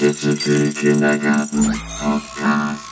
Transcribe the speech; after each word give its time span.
Digital 0.00 0.68
Kindergarten 0.74 1.74
Podcast. 1.98 2.84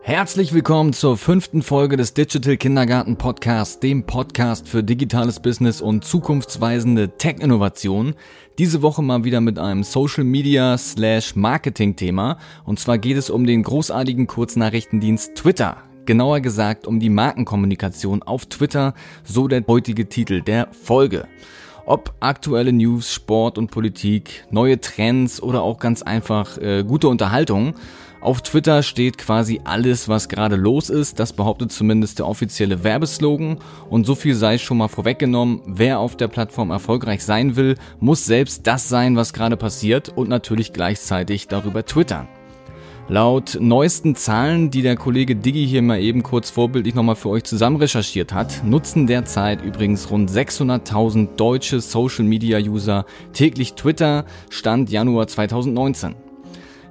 Herzlich 0.00 0.54
willkommen 0.54 0.94
zur 0.94 1.18
fünften 1.18 1.60
Folge 1.60 1.98
des 1.98 2.14
Digital 2.14 2.56
Kindergarten 2.56 3.16
Podcast, 3.16 3.82
dem 3.82 4.06
Podcast 4.06 4.70
für 4.70 4.82
digitales 4.82 5.40
Business 5.40 5.82
und 5.82 6.06
zukunftsweisende 6.06 7.18
Tech-Innovation. 7.18 8.14
Diese 8.56 8.80
Woche 8.80 9.02
mal 9.02 9.22
wieder 9.24 9.42
mit 9.42 9.58
einem 9.58 9.82
Social 9.82 10.24
Media 10.24 10.78
slash 10.78 11.36
Marketing 11.36 11.94
Thema. 11.96 12.38
Und 12.64 12.80
zwar 12.80 12.96
geht 12.96 13.18
es 13.18 13.28
um 13.28 13.44
den 13.44 13.62
großartigen 13.62 14.26
Kurznachrichtendienst 14.26 15.34
Twitter. 15.34 15.76
Genauer 16.06 16.40
gesagt 16.40 16.86
um 16.86 17.00
die 17.00 17.10
Markenkommunikation 17.10 18.22
auf 18.22 18.46
Twitter, 18.46 18.94
so 19.24 19.46
der 19.46 19.62
heutige 19.68 20.08
Titel 20.08 20.40
der 20.40 20.68
Folge. 20.72 21.28
Ob 21.90 22.14
aktuelle 22.20 22.72
News, 22.72 23.12
Sport 23.12 23.58
und 23.58 23.72
Politik, 23.72 24.44
neue 24.52 24.80
Trends 24.80 25.42
oder 25.42 25.62
auch 25.62 25.80
ganz 25.80 26.02
einfach 26.02 26.56
äh, 26.56 26.84
gute 26.84 27.08
Unterhaltung. 27.08 27.74
Auf 28.20 28.42
Twitter 28.42 28.84
steht 28.84 29.18
quasi 29.18 29.60
alles, 29.64 30.08
was 30.08 30.28
gerade 30.28 30.54
los 30.54 30.88
ist. 30.88 31.18
Das 31.18 31.32
behauptet 31.32 31.72
zumindest 31.72 32.20
der 32.20 32.28
offizielle 32.28 32.84
Werbeslogan. 32.84 33.58
Und 33.88 34.06
so 34.06 34.14
viel 34.14 34.36
sei 34.36 34.58
schon 34.58 34.78
mal 34.78 34.86
vorweggenommen. 34.86 35.62
Wer 35.66 35.98
auf 35.98 36.16
der 36.16 36.28
Plattform 36.28 36.70
erfolgreich 36.70 37.24
sein 37.24 37.56
will, 37.56 37.74
muss 37.98 38.24
selbst 38.24 38.68
das 38.68 38.88
sein, 38.88 39.16
was 39.16 39.32
gerade 39.32 39.56
passiert 39.56 40.10
und 40.10 40.28
natürlich 40.28 40.72
gleichzeitig 40.72 41.48
darüber 41.48 41.84
twittern. 41.84 42.28
Laut 43.10 43.58
neuesten 43.60 44.14
Zahlen, 44.14 44.70
die 44.70 44.82
der 44.82 44.94
Kollege 44.94 45.34
Diggi 45.34 45.66
hier 45.66 45.82
mal 45.82 46.00
eben 46.00 46.22
kurz 46.22 46.48
vorbildlich 46.48 46.94
nochmal 46.94 47.16
für 47.16 47.30
euch 47.30 47.42
zusammen 47.42 47.74
recherchiert 47.74 48.32
hat, 48.32 48.62
nutzen 48.62 49.08
derzeit 49.08 49.64
übrigens 49.64 50.12
rund 50.12 50.30
600.000 50.30 51.34
deutsche 51.34 51.80
Social 51.80 52.24
Media 52.24 52.60
User 52.60 53.04
täglich 53.32 53.74
Twitter, 53.74 54.26
Stand 54.48 54.90
Januar 54.90 55.26
2019. 55.26 56.14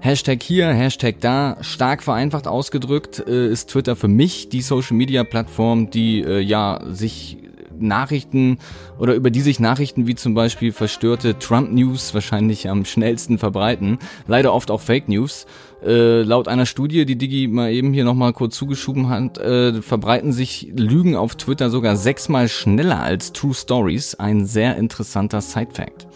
Hashtag 0.01 0.43
hier, 0.43 0.67
Hashtag 0.67 1.21
da, 1.21 1.55
stark 1.61 2.03
vereinfacht 2.03 2.47
ausgedrückt, 2.47 3.23
äh, 3.25 3.49
ist 3.49 3.69
Twitter 3.69 3.95
für 3.95 4.09
mich 4.09 4.49
die 4.49 4.61
Social 4.61 4.97
Media 4.97 5.23
Plattform, 5.23 5.89
die 5.89 6.19
äh, 6.21 6.41
ja 6.41 6.81
sich 6.89 7.37
Nachrichten 7.81 8.59
oder 8.97 9.13
über 9.13 9.29
die 9.29 9.41
sich 9.41 9.59
Nachrichten 9.59 10.07
wie 10.07 10.15
zum 10.15 10.33
Beispiel 10.33 10.71
verstörte 10.71 11.39
Trump-News 11.39 12.13
wahrscheinlich 12.13 12.69
am 12.69 12.85
schnellsten 12.85 13.37
verbreiten. 13.37 13.99
Leider 14.27 14.53
oft 14.53 14.71
auch 14.71 14.81
Fake 14.81 15.07
News. 15.07 15.45
Äh, 15.85 16.23
laut 16.23 16.47
einer 16.47 16.65
Studie, 16.65 17.05
die 17.05 17.17
Digi 17.17 17.47
mal 17.47 17.71
eben 17.71 17.93
hier 17.93 18.03
nochmal 18.03 18.33
kurz 18.33 18.55
zugeschoben 18.57 19.09
hat, 19.09 19.37
äh, 19.37 19.81
verbreiten 19.81 20.33
sich 20.33 20.71
Lügen 20.75 21.15
auf 21.15 21.35
Twitter 21.35 21.69
sogar 21.69 21.95
sechsmal 21.95 22.49
schneller 22.49 23.01
als 23.01 23.31
True 23.31 23.53
Stories. 23.53 24.15
Ein 24.15 24.45
sehr 24.45 24.75
interessanter 24.75 25.41
Side-Fact. 25.41 26.07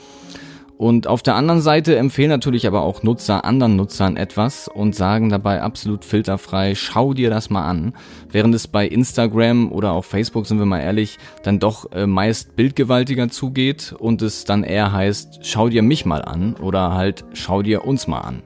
Und 0.78 1.08
auf 1.08 1.22
der 1.22 1.36
anderen 1.36 1.61
Seite 1.61 1.95
empfehlen 1.95 2.30
natürlich 2.30 2.67
aber 2.67 2.81
auch 2.81 3.03
Nutzer 3.03 3.45
anderen 3.45 3.78
Nutzern 3.78 4.17
etwas 4.17 4.67
und 4.67 4.95
sagen 4.95 5.30
dabei 5.30 5.61
absolut 5.61 6.03
filterfrei, 6.03 6.75
schau 6.75 7.14
dir 7.14 7.30
das 7.30 7.50
mal 7.50 7.66
an. 7.66 7.94
Während 8.30 8.53
es 8.56 8.67
bei 8.67 8.86
Instagram 8.86 9.72
oder 9.72 9.94
auch 9.94 10.03
Facebook, 10.03 10.45
sind 10.45 10.59
wir 10.59 10.66
mal 10.66 10.81
ehrlich, 10.81 11.19
dann 11.44 11.59
doch 11.59 11.89
äh, 11.94 12.06
meist 12.06 12.58
bildgewaltiger 12.58 13.30
zugeht 13.30 13.95
und 13.97 14.22
es 14.22 14.44
dann 14.44 14.64
eher 14.64 14.91
heißt, 14.91 15.39
schau 15.44 15.69
dir 15.69 15.84
mich 15.84 16.06
mal 16.06 16.22
an 16.22 16.56
oder 16.56 16.94
halt 16.94 17.23
schau 17.34 17.61
dir 17.61 17.86
uns 17.86 18.08
mal 18.08 18.19
an. 18.19 18.41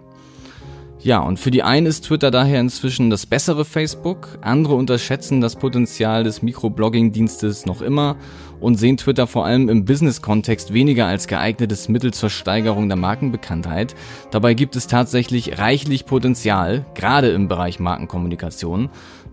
Ja, 1.08 1.20
und 1.20 1.40
für 1.40 1.52
die 1.52 1.64
einen 1.64 1.86
ist 1.86 2.04
Twitter 2.04 2.32
daher 2.32 2.60
inzwischen 2.60 3.10
das 3.10 3.26
bessere 3.26 3.64
Facebook, 3.64 4.40
andere 4.42 4.76
unterschätzen 4.76 5.40
das 5.40 5.56
Potenzial 5.56 6.26
des 6.26 6.42
Mikroblogging-Dienstes 6.42 7.66
noch 7.66 7.82
immer 7.82 8.18
und 8.60 8.76
sehen 8.76 8.98
Twitter 8.98 9.26
vor 9.26 9.46
allem 9.46 9.70
im 9.70 9.86
Business-Kontext 9.86 10.74
weniger 10.74 11.06
als 11.06 11.30
geeignetes 11.30 11.88
Mittel 11.88 12.14
zur 12.14 12.30
Steigerung 12.30 12.90
der 12.90 12.98
Markenbekanntheit. 12.98 13.96
Dabei 14.32 14.54
gibt 14.54 14.76
es 14.76 14.88
tatsächlich 14.88 15.60
reichlich 15.60 16.06
Potenzial, 16.06 16.86
gerade 16.94 17.30
im 17.30 17.48
Bereich 17.48 17.80
Markenkommunikation. 17.80 18.90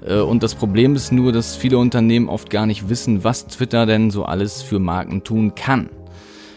Äh, 0.07 0.21
und 0.21 0.45
das 0.45 0.55
Problem 0.55 0.95
ist 0.95 1.11
nur, 1.11 1.33
dass 1.33 1.57
viele 1.57 1.79
Unternehmen 1.79 2.29
oft 2.29 2.51
gar 2.51 2.67
nicht 2.67 2.89
wissen, 2.89 3.25
was 3.25 3.49
Twitter 3.49 3.84
denn 3.84 4.13
so 4.13 4.25
alles 4.25 4.63
für 4.63 4.79
Marken 4.79 5.25
tun 5.25 5.57
kann. 5.57 5.91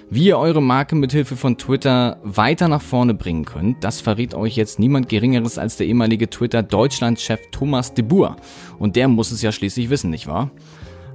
Wie 0.10 0.28
ihr 0.28 0.38
eure 0.38 0.62
Marke 0.62 0.96
mithilfe 0.96 1.36
von 1.36 1.58
Twitter 1.58 2.18
weiter 2.24 2.70
nach 2.70 2.82
vorne 2.82 3.14
bringen 3.14 3.44
könnt, 3.44 3.84
das 3.84 4.00
verrät 4.00 4.36
euch 4.36 4.56
jetzt 4.56 4.80
niemand 4.80 5.10
Geringeres 5.10 5.58
als 5.58 5.76
der 5.76 5.86
ehemalige 5.86 6.30
Twitter-Deutschland-Chef 6.30 7.42
Thomas 7.52 7.94
de 7.94 8.06
Boer. 8.06 8.38
Und 8.80 8.96
der 8.96 9.10
muss 9.10 9.32
es 9.32 9.42
ja 9.42 9.52
schließlich 9.52 9.90
wissen, 9.90 10.10
nicht 10.10 10.26
wahr? 10.26 10.50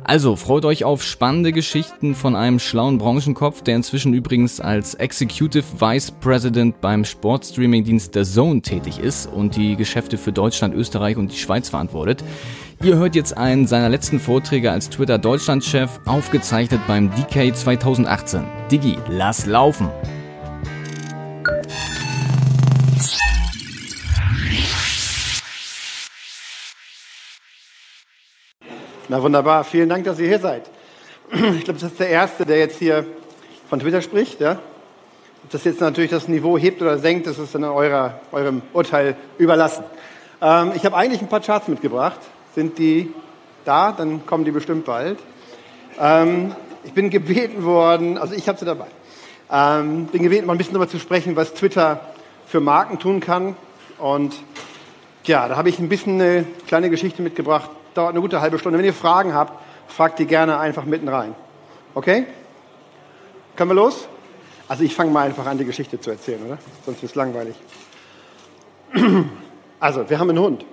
Also 0.04 0.36
freut 0.36 0.64
euch 0.64 0.84
auf 0.84 1.02
spannende 1.02 1.52
Geschichten 1.52 2.14
von 2.14 2.36
einem 2.36 2.58
schlauen 2.58 2.98
Branchenkopf, 2.98 3.62
der 3.62 3.76
inzwischen 3.76 4.12
übrigens 4.12 4.60
als 4.60 4.94
Executive 4.94 5.64
Vice 5.78 6.10
President 6.10 6.80
beim 6.80 7.04
Sportstreaming-Dienst 7.04 8.14
der 8.14 8.24
Zone 8.24 8.60
tätig 8.60 8.98
ist 8.98 9.26
und 9.26 9.56
die 9.56 9.76
Geschäfte 9.76 10.18
für 10.18 10.32
Deutschland, 10.32 10.74
Österreich 10.74 11.16
und 11.16 11.32
die 11.32 11.38
Schweiz 11.38 11.68
verantwortet. 11.68 12.24
Ihr 12.84 12.96
hört 12.96 13.14
jetzt 13.14 13.36
einen 13.38 13.68
seiner 13.68 13.88
letzten 13.88 14.18
Vorträge 14.18 14.72
als 14.72 14.90
Twitter 14.90 15.16
Deutschland-Chef, 15.16 16.00
aufgezeichnet 16.04 16.80
beim 16.88 17.12
DK 17.14 17.54
2018. 17.54 18.42
Digi, 18.72 18.98
lass 19.08 19.46
laufen! 19.46 19.88
Na 29.08 29.22
wunderbar, 29.22 29.62
vielen 29.62 29.88
Dank, 29.88 30.04
dass 30.04 30.18
ihr 30.18 30.26
hier 30.26 30.40
seid. 30.40 30.68
Ich 31.30 31.62
glaube, 31.62 31.78
das 31.78 31.92
ist 31.92 32.00
der 32.00 32.08
Erste, 32.08 32.44
der 32.44 32.58
jetzt 32.58 32.80
hier 32.80 33.06
von 33.68 33.78
Twitter 33.78 34.02
spricht. 34.02 34.40
Ja? 34.40 34.58
Ob 35.44 35.50
das 35.50 35.62
jetzt 35.62 35.80
natürlich 35.80 36.10
das 36.10 36.26
Niveau 36.26 36.58
hebt 36.58 36.82
oder 36.82 36.98
senkt, 36.98 37.28
das 37.28 37.38
ist 37.38 37.54
dann 37.54 37.62
eurer, 37.62 38.20
eurem 38.32 38.60
Urteil 38.72 39.14
überlassen. 39.38 39.84
Ähm, 40.40 40.72
ich 40.74 40.84
habe 40.84 40.96
eigentlich 40.96 41.22
ein 41.22 41.28
paar 41.28 41.40
Charts 41.40 41.68
mitgebracht. 41.68 42.18
Sind 42.54 42.78
die 42.78 43.12
da? 43.64 43.92
Dann 43.92 44.26
kommen 44.26 44.44
die 44.44 44.50
bestimmt 44.50 44.84
bald. 44.84 45.18
Ähm, 45.98 46.54
ich 46.84 46.92
bin 46.92 47.10
gebeten 47.10 47.64
worden, 47.64 48.18
also 48.18 48.34
ich 48.34 48.48
habe 48.48 48.58
sie 48.58 48.64
dabei, 48.64 48.86
ähm, 49.50 50.06
bin 50.06 50.22
gebeten, 50.22 50.46
mal 50.46 50.54
ein 50.54 50.58
bisschen 50.58 50.74
darüber 50.74 50.90
zu 50.90 50.98
sprechen, 50.98 51.36
was 51.36 51.54
Twitter 51.54 52.00
für 52.46 52.60
Marken 52.60 52.98
tun 52.98 53.20
kann. 53.20 53.56
Und 53.98 54.34
ja, 55.24 55.48
da 55.48 55.56
habe 55.56 55.68
ich 55.68 55.78
ein 55.78 55.88
bisschen 55.88 56.20
eine 56.20 56.44
kleine 56.66 56.90
Geschichte 56.90 57.22
mitgebracht, 57.22 57.70
dauert 57.94 58.10
eine 58.10 58.20
gute 58.20 58.40
halbe 58.40 58.58
Stunde. 58.58 58.78
Wenn 58.78 58.84
ihr 58.84 58.94
Fragen 58.94 59.34
habt, 59.34 59.52
fragt 59.88 60.18
die 60.18 60.26
gerne 60.26 60.58
einfach 60.58 60.84
mitten 60.84 61.08
rein. 61.08 61.34
Okay? 61.94 62.26
Können 63.54 63.70
wir 63.70 63.74
los? 63.74 64.08
Also 64.66 64.84
ich 64.84 64.94
fange 64.94 65.10
mal 65.10 65.26
einfach 65.26 65.46
an, 65.46 65.58
die 65.58 65.64
Geschichte 65.64 66.00
zu 66.00 66.10
erzählen, 66.10 66.42
oder? 66.46 66.58
Sonst 66.84 67.02
wird 67.02 67.10
es 67.10 67.16
langweilig. 67.16 67.56
Also, 69.78 70.08
wir 70.08 70.20
haben 70.20 70.30
einen 70.30 70.38
Hund. 70.38 70.64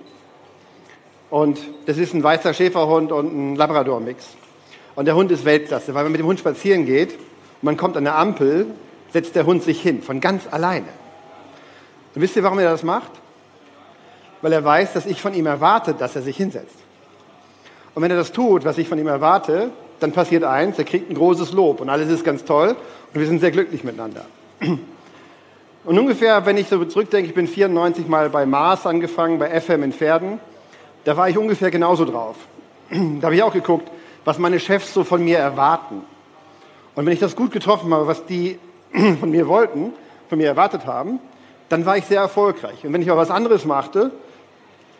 Und 1.30 1.60
das 1.86 1.96
ist 1.96 2.12
ein 2.12 2.22
weißer 2.22 2.52
Schäferhund 2.54 3.12
und 3.12 3.32
ein 3.32 3.56
Labrador-Mix. 3.56 4.24
Und 4.96 5.06
der 5.06 5.14
Hund 5.14 5.30
ist 5.30 5.44
Weltklasse, 5.44 5.94
weil 5.94 6.02
man 6.02 6.12
mit 6.12 6.20
dem 6.20 6.26
Hund 6.26 6.40
spazieren 6.40 6.84
geht 6.84 7.16
man 7.62 7.76
kommt 7.76 7.96
an 7.96 8.04
der 8.04 8.16
Ampel, 8.16 8.66
setzt 9.12 9.34
der 9.36 9.46
Hund 9.46 9.62
sich 9.62 9.80
hin, 9.80 10.02
von 10.02 10.20
ganz 10.20 10.44
alleine. 10.50 10.88
Und 12.14 12.22
wisst 12.22 12.36
ihr, 12.36 12.42
warum 12.42 12.58
er 12.58 12.70
das 12.70 12.82
macht? 12.82 13.10
Weil 14.42 14.52
er 14.52 14.64
weiß, 14.64 14.94
dass 14.94 15.06
ich 15.06 15.20
von 15.20 15.34
ihm 15.34 15.46
erwarte, 15.46 15.94
dass 15.94 16.16
er 16.16 16.22
sich 16.22 16.36
hinsetzt. 16.36 16.76
Und 17.94 18.02
wenn 18.02 18.10
er 18.10 18.16
das 18.16 18.32
tut, 18.32 18.64
was 18.64 18.78
ich 18.78 18.88
von 18.88 18.98
ihm 18.98 19.08
erwarte, 19.08 19.70
dann 19.98 20.12
passiert 20.12 20.44
eins, 20.44 20.78
er 20.78 20.84
kriegt 20.84 21.10
ein 21.10 21.14
großes 21.14 21.52
Lob 21.52 21.80
und 21.80 21.90
alles 21.90 22.08
ist 22.08 22.24
ganz 22.24 22.44
toll 22.44 22.68
und 22.68 23.20
wir 23.20 23.26
sind 23.26 23.40
sehr 23.40 23.50
glücklich 23.50 23.84
miteinander. 23.84 24.24
Und 25.82 25.98
ungefähr, 25.98 26.44
wenn 26.46 26.56
ich 26.56 26.68
so 26.68 26.84
zurückdenke, 26.84 27.28
ich 27.28 27.34
bin 27.34 27.46
94 27.46 28.06
mal 28.06 28.28
bei 28.30 28.44
Mars 28.46 28.86
angefangen, 28.86 29.38
bei 29.38 29.60
FM 29.60 29.82
in 29.82 29.92
Pferden, 29.92 30.38
da 31.04 31.16
war 31.16 31.28
ich 31.28 31.38
ungefähr 31.38 31.70
genauso 31.70 32.04
drauf. 32.04 32.36
Da 33.20 33.26
habe 33.26 33.34
ich 33.34 33.42
auch 33.42 33.52
geguckt, 33.52 33.90
was 34.24 34.38
meine 34.38 34.60
Chefs 34.60 34.92
so 34.92 35.04
von 35.04 35.24
mir 35.24 35.38
erwarten. 35.38 36.02
Und 36.94 37.06
wenn 37.06 37.12
ich 37.12 37.20
das 37.20 37.36
gut 37.36 37.52
getroffen 37.52 37.92
habe, 37.94 38.06
was 38.06 38.26
die 38.26 38.58
von 39.20 39.30
mir 39.30 39.48
wollten, 39.48 39.92
von 40.28 40.38
mir 40.38 40.48
erwartet 40.48 40.86
haben, 40.86 41.20
dann 41.68 41.86
war 41.86 41.96
ich 41.96 42.04
sehr 42.04 42.20
erfolgreich. 42.20 42.84
Und 42.84 42.92
wenn 42.92 43.02
ich 43.02 43.10
aber 43.10 43.20
was 43.20 43.30
anderes 43.30 43.64
machte, 43.64 44.10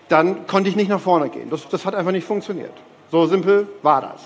dann 0.08 0.46
konnte 0.46 0.69
ich 0.69 0.76
nicht 0.76 0.88
nach 0.88 1.00
vorne 1.00 1.28
gehen. 1.28 1.50
Das, 1.50 1.69
das 1.69 1.84
hat 1.84 1.94
einfach 1.94 2.12
nicht 2.12 2.26
funktioniert. 2.26 2.72
So 3.10 3.26
simpel 3.26 3.69
war 3.82 4.00
das. 4.00 4.20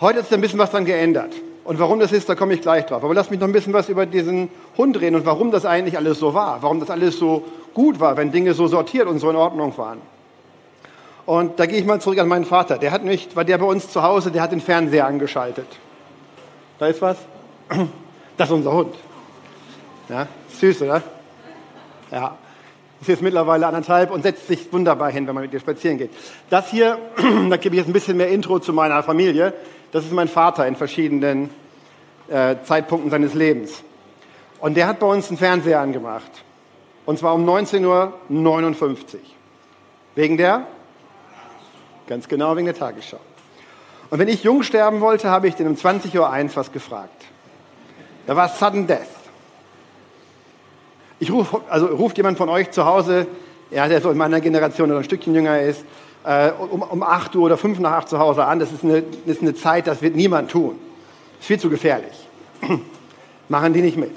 Heute 0.00 0.20
ist 0.20 0.32
ein 0.32 0.40
bisschen 0.40 0.58
was 0.58 0.70
dran 0.70 0.84
geändert. 0.84 1.32
Und 1.64 1.78
warum 1.78 2.00
das 2.00 2.12
ist, 2.12 2.28
da 2.28 2.34
komme 2.34 2.54
ich 2.54 2.60
gleich 2.60 2.86
drauf. 2.86 3.04
Aber 3.04 3.14
lass 3.14 3.30
mich 3.30 3.38
noch 3.38 3.46
ein 3.46 3.52
bisschen 3.52 3.72
was 3.72 3.88
über 3.88 4.04
diesen 4.04 4.50
Hund 4.76 5.00
reden 5.00 5.16
und 5.16 5.26
warum 5.26 5.50
das 5.50 5.64
eigentlich 5.64 5.96
alles 5.96 6.18
so 6.18 6.34
war. 6.34 6.62
Warum 6.62 6.80
das 6.80 6.90
alles 6.90 7.18
so 7.18 7.44
gut 7.72 8.00
war, 8.00 8.16
wenn 8.16 8.32
Dinge 8.32 8.54
so 8.54 8.66
sortiert 8.66 9.06
und 9.06 9.18
so 9.18 9.30
in 9.30 9.36
Ordnung 9.36 9.76
waren. 9.78 10.00
Und 11.24 11.60
da 11.60 11.66
gehe 11.66 11.78
ich 11.78 11.84
mal 11.84 12.00
zurück 12.00 12.18
an 12.18 12.28
meinen 12.28 12.44
Vater. 12.44 12.78
Der 12.78 12.90
hat 12.90 13.04
mich, 13.04 13.34
war 13.36 13.44
der 13.44 13.58
bei 13.58 13.66
uns 13.66 13.88
zu 13.88 14.02
Hause, 14.02 14.30
der 14.30 14.42
hat 14.42 14.52
den 14.52 14.60
Fernseher 14.60 15.06
angeschaltet. 15.06 15.66
Da 16.78 16.86
ist 16.86 17.00
was? 17.02 17.16
Das 18.34 18.48
ist 18.48 18.54
unser 18.54 18.72
Hund. 18.72 18.94
Ja, 20.08 20.26
süß, 20.58 20.82
oder? 20.82 21.02
Ja 22.10 22.38
ist 23.02 23.08
jetzt 23.08 23.22
mittlerweile 23.22 23.66
anderthalb 23.66 24.12
und 24.12 24.22
setzt 24.22 24.46
sich 24.46 24.72
wunderbar 24.72 25.10
hin, 25.10 25.26
wenn 25.26 25.34
man 25.34 25.42
mit 25.42 25.52
ihr 25.52 25.58
spazieren 25.58 25.98
geht. 25.98 26.10
Das 26.50 26.70
hier, 26.70 26.98
da 27.50 27.56
gebe 27.56 27.74
ich 27.74 27.80
jetzt 27.80 27.88
ein 27.88 27.92
bisschen 27.92 28.16
mehr 28.16 28.28
Intro 28.28 28.60
zu 28.60 28.72
meiner 28.72 29.02
Familie. 29.02 29.52
Das 29.90 30.04
ist 30.04 30.12
mein 30.12 30.28
Vater 30.28 30.66
in 30.68 30.76
verschiedenen 30.76 31.50
äh, 32.28 32.56
Zeitpunkten 32.62 33.10
seines 33.10 33.34
Lebens. 33.34 33.82
Und 34.60 34.76
der 34.76 34.86
hat 34.86 35.00
bei 35.00 35.06
uns 35.08 35.28
einen 35.28 35.36
Fernseher 35.36 35.80
angemacht. 35.80 36.30
Und 37.04 37.18
zwar 37.18 37.34
um 37.34 37.44
19.59 37.44 37.86
Uhr. 37.86 39.20
Wegen 40.14 40.36
der? 40.36 40.68
Ganz 42.06 42.28
genau 42.28 42.56
wegen 42.56 42.66
der 42.66 42.74
Tagesschau. 42.74 43.20
Und 44.10 44.18
wenn 44.18 44.28
ich 44.28 44.42
jung 44.42 44.62
sterben 44.62 45.00
wollte, 45.00 45.30
habe 45.30 45.48
ich 45.48 45.54
den 45.54 45.66
um 45.66 45.74
20.01 45.74 46.18
Uhr 46.18 46.56
was 46.56 46.72
gefragt. 46.72 47.24
Da 48.26 48.36
war 48.36 48.48
Sudden 48.48 48.86
Death. 48.86 49.06
Ich 51.18 51.30
rufe, 51.30 51.60
also 51.68 51.86
ruft 51.86 52.16
jemand 52.16 52.36
von 52.36 52.48
euch 52.48 52.70
zu 52.72 52.84
Hause, 52.84 53.26
ja, 53.70 53.88
der 53.88 54.00
so 54.00 54.10
in 54.10 54.18
meiner 54.18 54.40
Generation 54.40 54.90
oder 54.90 54.98
ein 54.98 55.04
Stückchen 55.04 55.34
jünger 55.34 55.60
ist, 55.60 55.84
äh, 56.24 56.50
um, 56.50 56.82
um 56.82 57.02
8 57.02 57.34
Uhr 57.36 57.44
oder 57.44 57.56
5 57.56 57.78
nach 57.78 57.92
8 57.92 58.08
zu 58.10 58.18
Hause 58.18 58.44
an. 58.44 58.58
Das 58.58 58.72
ist, 58.72 58.84
eine, 58.84 59.02
das 59.02 59.36
ist 59.36 59.42
eine 59.42 59.54
Zeit, 59.54 59.86
das 59.86 60.02
wird 60.02 60.16
niemand 60.16 60.50
tun. 60.50 60.78
Das 61.34 61.40
ist 61.40 61.46
viel 61.46 61.60
zu 61.60 61.70
gefährlich. 61.70 62.28
Machen 63.48 63.72
die 63.72 63.82
nicht 63.82 63.96
mit. 63.96 64.16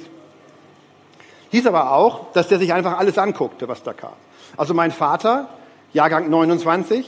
Hieß 1.52 1.68
aber 1.68 1.94
auch, 1.94 2.32
dass 2.34 2.48
der 2.48 2.60
sich 2.60 2.74
einfach 2.74 2.98
alles 2.98 3.18
anguckte, 3.18 3.68
was 3.68 3.82
da 3.82 3.94
kam. 3.94 4.14
Also 4.58 4.74
mein 4.74 4.92
Vater, 4.92 5.48
Jahrgang 5.94 6.30
29, 6.30 7.06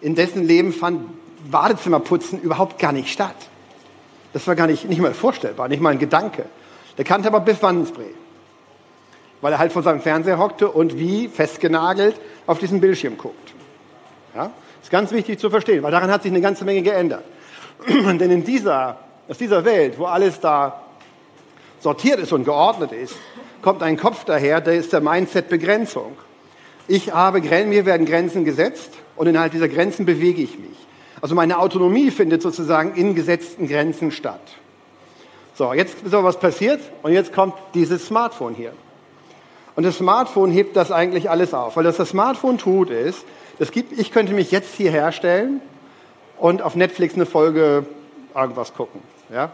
in 0.00 0.14
dessen 0.14 0.44
Leben 0.44 0.72
fand 0.72 1.08
Badezimmerputzen 1.50 2.40
überhaupt 2.40 2.78
gar 2.78 2.92
nicht 2.92 3.12
statt. 3.12 3.36
Das 4.32 4.46
war 4.46 4.54
gar 4.54 4.66
nicht, 4.66 4.88
nicht 4.88 5.00
mal 5.00 5.14
vorstellbar, 5.14 5.68
nicht 5.68 5.80
mal 5.80 5.90
ein 5.90 5.98
Gedanke. 5.98 6.44
Der 6.96 7.04
kannte 7.04 7.28
aber 7.28 7.40
Biff 7.40 7.62
Wandenspray, 7.62 8.14
weil 9.40 9.52
er 9.52 9.58
halt 9.58 9.72
vor 9.72 9.82
seinem 9.82 10.00
Fernseher 10.00 10.38
hockte 10.38 10.68
und 10.68 10.98
wie 10.98 11.28
festgenagelt 11.28 12.16
auf 12.46 12.58
diesen 12.58 12.80
Bildschirm 12.80 13.16
guckt. 13.16 13.54
Ja? 14.34 14.50
ist 14.88 14.90
ganz 14.90 15.12
wichtig 15.12 15.38
zu 15.38 15.50
verstehen, 15.50 15.82
weil 15.82 15.90
daran 15.90 16.10
hat 16.10 16.22
sich 16.22 16.32
eine 16.32 16.40
ganze 16.40 16.64
Menge 16.64 16.80
geändert. 16.80 17.24
Denn 17.88 18.30
in 18.30 18.42
dieser, 18.42 18.96
aus 19.28 19.36
dieser 19.36 19.64
Welt, 19.64 19.98
wo 19.98 20.06
alles 20.06 20.40
da 20.40 20.82
sortiert 21.80 22.18
ist 22.20 22.32
und 22.32 22.44
geordnet 22.44 22.92
ist, 22.92 23.14
kommt 23.60 23.82
ein 23.82 23.98
Kopf 23.98 24.24
daher, 24.24 24.62
der 24.62 24.74
ist 24.74 24.92
der 24.94 25.00
Mindset 25.00 25.50
Begrenzung. 25.50 26.16
Ich 26.86 27.12
habe, 27.12 27.40
mir 27.40 27.84
werden 27.84 28.06
Grenzen 28.06 28.46
gesetzt 28.46 28.94
und 29.18 29.26
innerhalb 29.26 29.52
dieser 29.52 29.68
Grenzen 29.68 30.06
bewege 30.06 30.40
ich 30.40 30.58
mich. 30.58 30.76
Also 31.20 31.34
meine 31.34 31.58
Autonomie 31.58 32.10
findet 32.10 32.42
sozusagen 32.42 32.94
in 32.94 33.14
gesetzten 33.14 33.68
Grenzen 33.68 34.10
statt. 34.12 34.40
So, 35.54 35.72
jetzt 35.72 36.02
ist 36.04 36.14
aber 36.14 36.24
was 36.24 36.38
passiert 36.38 36.80
und 37.02 37.12
jetzt 37.12 37.32
kommt 37.32 37.54
dieses 37.74 38.06
Smartphone 38.06 38.54
hier. 38.54 38.72
Und 39.74 39.82
das 39.82 39.96
Smartphone 39.96 40.52
hebt 40.52 40.76
das 40.76 40.92
eigentlich 40.92 41.30
alles 41.30 41.52
auf. 41.52 41.76
Weil 41.76 41.84
das 41.84 41.96
das 41.96 42.10
Smartphone 42.10 42.58
tut, 42.58 42.90
ist, 42.90 43.24
das 43.58 43.72
gibt, 43.72 43.98
ich 43.98 44.12
könnte 44.12 44.32
mich 44.32 44.52
jetzt 44.52 44.74
hier 44.76 44.90
herstellen 44.90 45.60
und 46.38 46.62
auf 46.62 46.76
Netflix 46.76 47.14
eine 47.14 47.26
Folge 47.26 47.86
irgendwas 48.34 48.74
gucken. 48.74 49.00
Ja? 49.32 49.50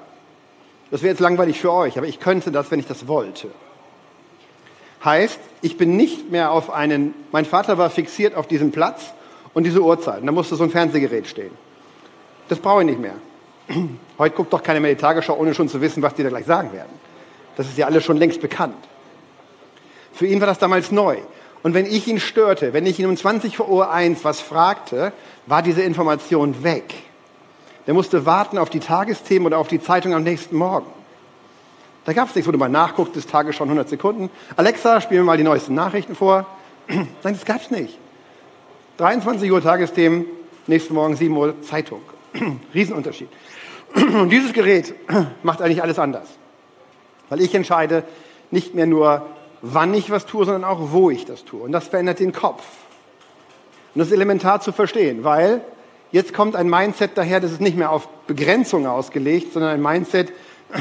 Das 0.91 1.03
wäre 1.03 1.11
jetzt 1.13 1.21
langweilig 1.21 1.59
für 1.61 1.73
euch, 1.73 1.97
aber 1.97 2.07
ich 2.07 2.21
könnte 2.21 2.53
das, 2.53 2.71
wenn 2.71 2.79
ich 2.79 2.87
das 2.87 3.09
wollte. 3.09 3.49
Heißt, 5.05 5.41
ich 5.63 5.77
bin 5.77 5.97
nicht 5.97 6.31
mehr 6.31 6.51
auf 6.53 6.71
einen, 6.71 7.15
mein 7.33 7.45
Vater 7.45 7.79
war 7.79 7.91
fixiert 7.91 8.35
auf 8.35 8.47
diesem 8.47 8.73
Platz 8.73 9.13
und 9.55 9.65
diese 9.65 9.81
Uhrzeit. 9.81 10.21
Und 10.21 10.27
da 10.27 10.33
musste 10.33 10.57
so 10.57 10.65
ein 10.65 10.71
Fernsehgerät 10.71 11.27
stehen. 11.27 11.53
Das 12.49 12.59
brauche 12.59 12.81
ich 12.81 12.87
nicht 12.87 13.01
mehr. 13.01 13.15
Heute 14.19 14.37
guckt 14.37 14.53
doch 14.53 14.63
keiner 14.63 14.81
mehr 14.81 14.95
die 14.95 15.01
Tagesschau, 15.01 15.37
ohne 15.37 15.55
schon 15.55 15.69
zu 15.69 15.81
wissen, 15.81 16.03
was 16.03 16.15
die 16.15 16.23
da 16.23 16.29
gleich 16.29 16.45
sagen 16.45 16.73
werden. 16.73 16.93
Das 17.57 17.67
ist 17.67 17.79
ja 17.79 17.87
alles 17.87 18.05
schon 18.05 18.17
längst 18.17 18.41
bekannt. 18.41 18.77
Für 20.13 20.27
ihn 20.27 20.41
war 20.41 20.47
das 20.47 20.59
damals 20.59 20.91
neu. 20.93 21.17
Und 21.63 21.73
wenn 21.73 21.87
ich 21.87 22.07
ihn 22.07 22.21
störte, 22.21 22.73
wenn 22.73 22.85
ich 22.85 23.01
ihn 23.01 23.07
um 23.07 23.17
20 23.17 23.59
Uhr 23.61 23.91
eins 23.91 24.23
was 24.25 24.41
fragte, 24.41 25.13
war 25.47 25.63
diese 25.63 25.83
Information 25.83 26.63
weg. 26.63 26.95
Der 27.87 27.95
musste 27.95 28.27
warten 28.27 28.59
auf 28.59 28.71
die 28.71 28.81
Tagesthemen 28.81 29.47
oder 29.47 29.59
auf 29.59 29.69
die 29.69 29.81
Zeitung 29.81 30.15
am 30.15 30.23
nächsten 30.23 30.57
Morgen. 30.57 30.87
Da 32.05 32.13
gab 32.13 32.29
es 32.29 32.35
nichts, 32.35 32.47
wo 32.47 32.53
du 32.53 32.59
mal 32.59 32.69
nachguckst, 32.69 33.17
das 33.17 33.27
Tagesschau 33.27 33.65
100 33.65 33.89
Sekunden. 33.89 34.31
Alexa, 34.57 35.01
spiel 35.01 35.19
mir 35.19 35.25
mal 35.25 35.39
die 35.39 35.43
neuesten 35.43 35.75
Nachrichten 35.75 36.15
vor. 36.15 36.47
Nein, 36.89 37.09
das 37.23 37.45
gab 37.47 37.63
es 37.63 37.71
nicht. 37.71 37.99
23 38.97 39.51
Uhr 39.51 39.61
Tagesthemen, 39.61 40.25
nächsten 40.69 40.95
Morgen 40.95 41.17
7 41.17 41.37
Uhr 41.37 41.61
Zeitung. 41.63 42.01
Riesenunterschied. 42.75 43.29
Und 43.95 44.31
dieses 44.31 44.53
Gerät 44.53 44.95
macht 45.43 45.61
eigentlich 45.61 45.83
alles 45.83 45.99
anders. 45.99 46.29
Weil 47.29 47.41
ich 47.41 47.53
entscheide 47.57 48.05
nicht 48.53 48.75
mehr 48.75 48.87
nur, 48.87 49.27
wann 49.63 49.93
ich 49.95 50.11
was 50.11 50.27
tue, 50.27 50.45
sondern 50.45 50.63
auch, 50.63 50.93
wo 50.93 51.11
ich 51.11 51.25
das 51.25 51.45
tue. 51.45 51.61
Und 51.61 51.73
das 51.73 51.89
verändert 51.89 52.21
den 52.21 52.33
Kopf. 52.33 52.63
Und 53.95 53.99
das 53.99 54.09
ist 54.09 54.13
elementar 54.13 54.61
zu 54.61 54.71
verstehen, 54.71 55.25
weil 55.25 55.61
jetzt 56.13 56.33
kommt 56.33 56.55
ein 56.55 56.71
Mindset 56.71 57.13
daher, 57.17 57.41
das 57.41 57.51
ist 57.51 57.61
nicht 57.61 57.77
mehr 57.77 57.91
auf 57.91 58.09
Begrenzung 58.29 58.87
ausgelegt, 58.87 59.55
sondern 59.55 59.73
ein 59.73 59.83
Mindset 59.83 60.33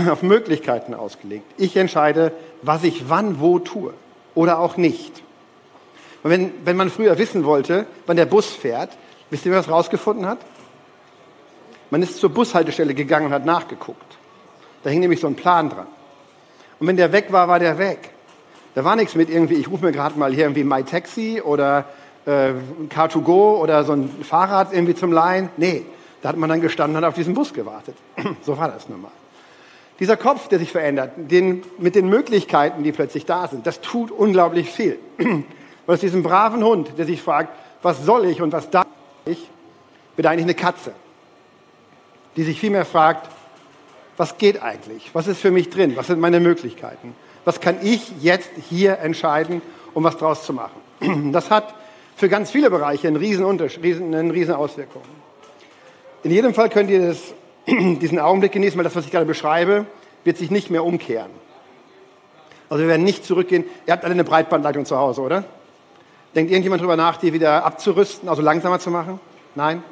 auf 0.07 0.21
Möglichkeiten 0.21 0.93
ausgelegt. 0.93 1.45
Ich 1.57 1.75
entscheide, 1.77 2.31
was 2.61 2.83
ich 2.83 3.09
wann 3.09 3.39
wo 3.39 3.57
tue 3.57 3.93
oder 4.35 4.59
auch 4.59 4.77
nicht. 4.77 5.23
Und 6.23 6.29
wenn, 6.31 6.51
wenn 6.65 6.77
man 6.77 6.89
früher 6.89 7.17
wissen 7.17 7.43
wollte, 7.43 7.85
wann 8.05 8.17
der 8.17 8.25
Bus 8.25 8.47
fährt, 8.47 8.97
wisst 9.29 9.45
ihr, 9.45 9.51
wer 9.51 9.59
das 9.59 9.69
rausgefunden 9.69 10.25
hat? 10.25 10.39
Man 11.89 12.01
ist 12.01 12.17
zur 12.17 12.29
Bushaltestelle 12.29 12.93
gegangen 12.93 13.27
und 13.27 13.33
hat 13.33 13.45
nachgeguckt. 13.45 14.17
Da 14.83 14.89
hing 14.89 15.01
nämlich 15.01 15.19
so 15.19 15.27
ein 15.27 15.35
Plan 15.35 15.69
dran. 15.69 15.87
Und 16.79 16.87
wenn 16.87 16.97
der 16.97 17.11
weg 17.11 17.31
war, 17.31 17.47
war 17.47 17.59
der 17.59 17.77
weg. 17.77 18.11
Da 18.73 18.83
war 18.83 18.95
nichts 18.95 19.15
mit 19.15 19.29
irgendwie, 19.29 19.55
ich 19.55 19.69
rufe 19.69 19.85
mir 19.85 19.91
gerade 19.91 20.17
mal 20.17 20.33
hier 20.33 20.45
irgendwie 20.45 20.63
MyTaxi 20.63 21.41
oder 21.43 21.85
äh, 22.25 22.53
Car2Go 22.89 23.59
oder 23.59 23.83
so 23.83 23.93
ein 23.93 24.09
Fahrrad 24.23 24.73
irgendwie 24.73 24.95
zum 24.95 25.11
Leihen. 25.11 25.49
Nee, 25.57 25.85
da 26.21 26.29
hat 26.29 26.37
man 26.37 26.49
dann 26.49 26.61
gestanden 26.61 26.97
und 26.97 27.03
hat 27.03 27.09
auf 27.09 27.15
diesen 27.15 27.33
Bus 27.33 27.53
gewartet. 27.53 27.95
so 28.41 28.57
war 28.57 28.69
das 28.69 28.89
nun 28.89 29.01
mal. 29.01 29.11
Dieser 29.99 30.17
Kopf, 30.17 30.47
der 30.47 30.57
sich 30.57 30.71
verändert, 30.71 31.11
den, 31.17 31.63
mit 31.77 31.95
den 31.95 32.09
Möglichkeiten, 32.09 32.83
die 32.83 32.91
plötzlich 32.91 33.25
da 33.25 33.47
sind, 33.47 33.67
das 33.67 33.81
tut 33.81 34.09
unglaublich 34.09 34.71
viel. 34.71 34.97
Und 35.85 35.93
aus 35.93 35.99
diesem 35.99 36.23
braven 36.23 36.63
Hund, 36.63 36.97
der 36.97 37.05
sich 37.05 37.21
fragt, 37.21 37.53
was 37.81 38.03
soll 38.05 38.25
ich 38.25 38.41
und 38.41 38.53
was 38.53 38.69
darf 38.69 38.87
ich, 39.25 39.49
wird 40.15 40.27
eigentlich 40.27 40.45
eine 40.45 40.53
Katze, 40.53 40.93
die 42.35 42.43
sich 42.43 42.59
vielmehr 42.59 42.85
fragt, 42.85 43.29
was 44.17 44.37
geht 44.37 44.61
eigentlich? 44.61 45.09
Was 45.13 45.27
ist 45.27 45.41
für 45.41 45.51
mich 45.51 45.69
drin? 45.69 45.95
Was 45.95 46.07
sind 46.07 46.19
meine 46.19 46.39
Möglichkeiten? 46.39 47.15
Was 47.45 47.59
kann 47.59 47.77
ich 47.81 48.11
jetzt 48.21 48.51
hier 48.69 48.99
entscheiden, 48.99 49.61
um 49.93 50.03
was 50.03 50.17
draus 50.17 50.43
zu 50.43 50.53
machen? 50.53 50.79
Das 51.31 51.49
hat 51.49 51.73
für 52.15 52.29
ganz 52.29 52.51
viele 52.51 52.69
Bereiche 52.69 53.07
einen 53.07 53.17
riesen, 53.17 53.43
riesen, 53.45 54.13
eine 54.13 54.33
riesen 54.33 54.53
Auswirkung. 54.53 55.01
In 56.23 56.31
jedem 56.31 56.53
Fall 56.53 56.69
könnt 56.69 56.89
ihr 56.89 57.07
das, 57.07 57.33
diesen 57.67 58.19
Augenblick 58.19 58.51
genießen, 58.51 58.77
weil 58.77 58.83
das, 58.83 58.95
was 58.95 59.05
ich 59.05 59.11
gerade 59.11 59.25
beschreibe, 59.25 59.85
wird 60.23 60.37
sich 60.37 60.51
nicht 60.51 60.69
mehr 60.69 60.85
umkehren. 60.85 61.31
Also 62.69 62.83
wir 62.83 62.87
werden 62.87 63.03
nicht 63.03 63.25
zurückgehen. 63.25 63.65
Ihr 63.85 63.93
habt 63.93 64.05
alle 64.05 64.13
eine 64.13 64.23
Breitbandleitung 64.23 64.85
zu 64.85 64.97
Hause, 64.97 65.21
oder? 65.21 65.43
Denkt 66.35 66.51
irgendjemand 66.51 66.81
darüber 66.81 66.97
nach, 66.97 67.17
die 67.17 67.33
wieder 67.33 67.63
abzurüsten, 67.63 68.27
also 68.27 68.41
langsamer 68.41 68.79
zu 68.79 68.89
machen? 68.89 69.19
Nein? 69.55 69.83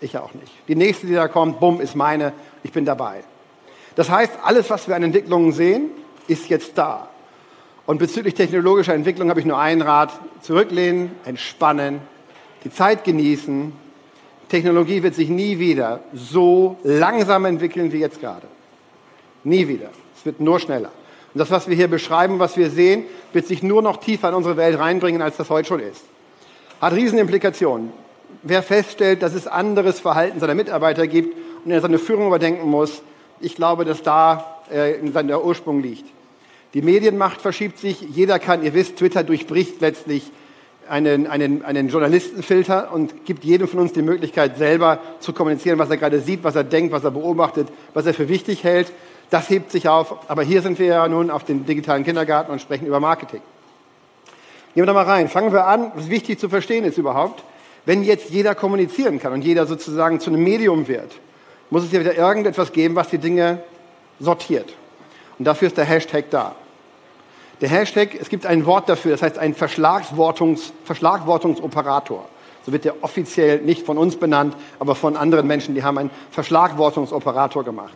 Ich 0.00 0.16
auch 0.18 0.32
nicht. 0.34 0.52
Die 0.68 0.74
nächste, 0.74 1.06
die 1.06 1.14
da 1.14 1.28
kommt, 1.28 1.60
bumm, 1.60 1.80
ist 1.80 1.94
meine. 1.94 2.32
Ich 2.62 2.72
bin 2.72 2.84
dabei. 2.84 3.24
Das 3.94 4.10
heißt, 4.10 4.32
alles, 4.42 4.70
was 4.70 4.88
wir 4.88 4.96
an 4.96 5.02
Entwicklungen 5.02 5.52
sehen, 5.52 5.90
ist 6.26 6.48
jetzt 6.48 6.76
da. 6.76 7.08
Und 7.86 7.98
bezüglich 7.98 8.34
technologischer 8.34 8.94
Entwicklung 8.94 9.28
habe 9.28 9.40
ich 9.40 9.46
nur 9.46 9.58
einen 9.58 9.82
Rat. 9.82 10.10
Zurücklehnen, 10.40 11.12
entspannen, 11.24 12.00
die 12.64 12.70
Zeit 12.72 13.04
genießen. 13.04 13.72
Technologie 14.48 15.02
wird 15.02 15.14
sich 15.14 15.28
nie 15.28 15.58
wieder 15.58 16.00
so 16.12 16.78
langsam 16.82 17.44
entwickeln 17.44 17.92
wie 17.92 17.98
jetzt 17.98 18.20
gerade. 18.20 18.46
Nie 19.42 19.68
wieder. 19.68 19.90
Es 20.16 20.24
wird 20.24 20.40
nur 20.40 20.60
schneller. 20.60 20.90
Und 21.34 21.40
das, 21.40 21.50
was 21.50 21.68
wir 21.68 21.74
hier 21.74 21.88
beschreiben, 21.88 22.38
was 22.38 22.56
wir 22.56 22.70
sehen, 22.70 23.04
wird 23.32 23.46
sich 23.46 23.62
nur 23.62 23.82
noch 23.82 23.96
tiefer 23.96 24.28
in 24.28 24.34
unsere 24.34 24.56
Welt 24.56 24.78
reinbringen, 24.78 25.20
als 25.20 25.36
das 25.36 25.50
heute 25.50 25.66
schon 25.66 25.80
ist. 25.80 26.04
Hat 26.80 26.92
Riesenimplikationen. 26.92 27.92
Wer 28.42 28.62
feststellt, 28.62 29.22
dass 29.22 29.34
es 29.34 29.46
anderes 29.46 29.98
Verhalten 30.00 30.38
seiner 30.38 30.54
Mitarbeiter 30.54 31.06
gibt 31.06 31.36
und 31.64 31.70
er 31.70 31.80
seine 31.80 31.98
Führung 31.98 32.28
überdenken 32.28 32.68
muss, 32.68 33.02
ich 33.40 33.56
glaube, 33.56 33.84
dass 33.84 34.02
da 34.02 34.60
äh, 34.70 34.94
der 35.02 35.44
Ursprung 35.44 35.82
liegt. 35.82 36.04
Die 36.72 36.82
Medienmacht 36.82 37.40
verschiebt 37.40 37.78
sich. 37.78 38.00
Jeder 38.00 38.38
kann, 38.38 38.62
ihr 38.62 38.74
wisst, 38.74 38.96
Twitter 38.96 39.24
durchbricht 39.24 39.80
letztlich 39.80 40.30
einen, 40.88 41.26
einen, 41.26 41.64
einen 41.64 41.88
Journalistenfilter 41.88 42.92
und 42.92 43.24
gibt 43.24 43.44
jedem 43.44 43.68
von 43.68 43.80
uns 43.80 43.92
die 43.92 44.02
Möglichkeit, 44.02 44.58
selber 44.58 45.00
zu 45.20 45.32
kommunizieren, 45.32 45.78
was 45.78 45.90
er 45.90 45.96
gerade 45.96 46.20
sieht, 46.20 46.44
was 46.44 46.56
er 46.56 46.64
denkt, 46.64 46.92
was 46.92 47.04
er 47.04 47.10
beobachtet, 47.10 47.68
was 47.94 48.06
er 48.06 48.14
für 48.14 48.28
wichtig 48.28 48.64
hält. 48.64 48.92
Das 49.34 49.50
hebt 49.50 49.72
sich 49.72 49.88
auf. 49.88 50.30
Aber 50.30 50.44
hier 50.44 50.62
sind 50.62 50.78
wir 50.78 50.86
ja 50.86 51.08
nun 51.08 51.28
auf 51.28 51.42
dem 51.42 51.66
digitalen 51.66 52.04
Kindergarten 52.04 52.52
und 52.52 52.60
sprechen 52.60 52.86
über 52.86 53.00
Marketing. 53.00 53.40
Gehen 54.74 54.82
wir 54.84 54.86
da 54.86 54.92
mal 54.92 55.02
rein. 55.02 55.28
Fangen 55.28 55.52
wir 55.52 55.66
an. 55.66 55.90
Was 55.96 56.08
wichtig 56.08 56.38
zu 56.38 56.48
verstehen 56.48 56.84
ist 56.84 56.98
überhaupt, 56.98 57.42
wenn 57.84 58.04
jetzt 58.04 58.30
jeder 58.30 58.54
kommunizieren 58.54 59.18
kann 59.18 59.32
und 59.32 59.42
jeder 59.42 59.66
sozusagen 59.66 60.20
zu 60.20 60.30
einem 60.30 60.44
Medium 60.44 60.86
wird, 60.86 61.10
muss 61.68 61.82
es 61.82 61.90
ja 61.90 61.98
wieder 61.98 62.14
irgendetwas 62.14 62.70
geben, 62.70 62.94
was 62.94 63.08
die 63.08 63.18
Dinge 63.18 63.58
sortiert. 64.20 64.72
Und 65.40 65.46
dafür 65.46 65.66
ist 65.66 65.78
der 65.78 65.84
Hashtag 65.84 66.26
da. 66.30 66.54
Der 67.60 67.70
Hashtag, 67.70 68.14
es 68.14 68.28
gibt 68.28 68.46
ein 68.46 68.66
Wort 68.66 68.88
dafür, 68.88 69.10
das 69.10 69.22
heißt 69.22 69.38
ein 69.38 69.56
Verschlagwortungs, 69.56 70.72
Verschlagwortungsoperator. 70.84 72.24
So 72.64 72.70
wird 72.70 72.84
der 72.84 73.02
offiziell 73.02 73.62
nicht 73.62 73.84
von 73.84 73.98
uns 73.98 74.14
benannt, 74.14 74.54
aber 74.78 74.94
von 74.94 75.16
anderen 75.16 75.48
Menschen, 75.48 75.74
die 75.74 75.82
haben 75.82 75.98
einen 75.98 76.10
Verschlagwortungsoperator 76.30 77.64
gemacht. 77.64 77.94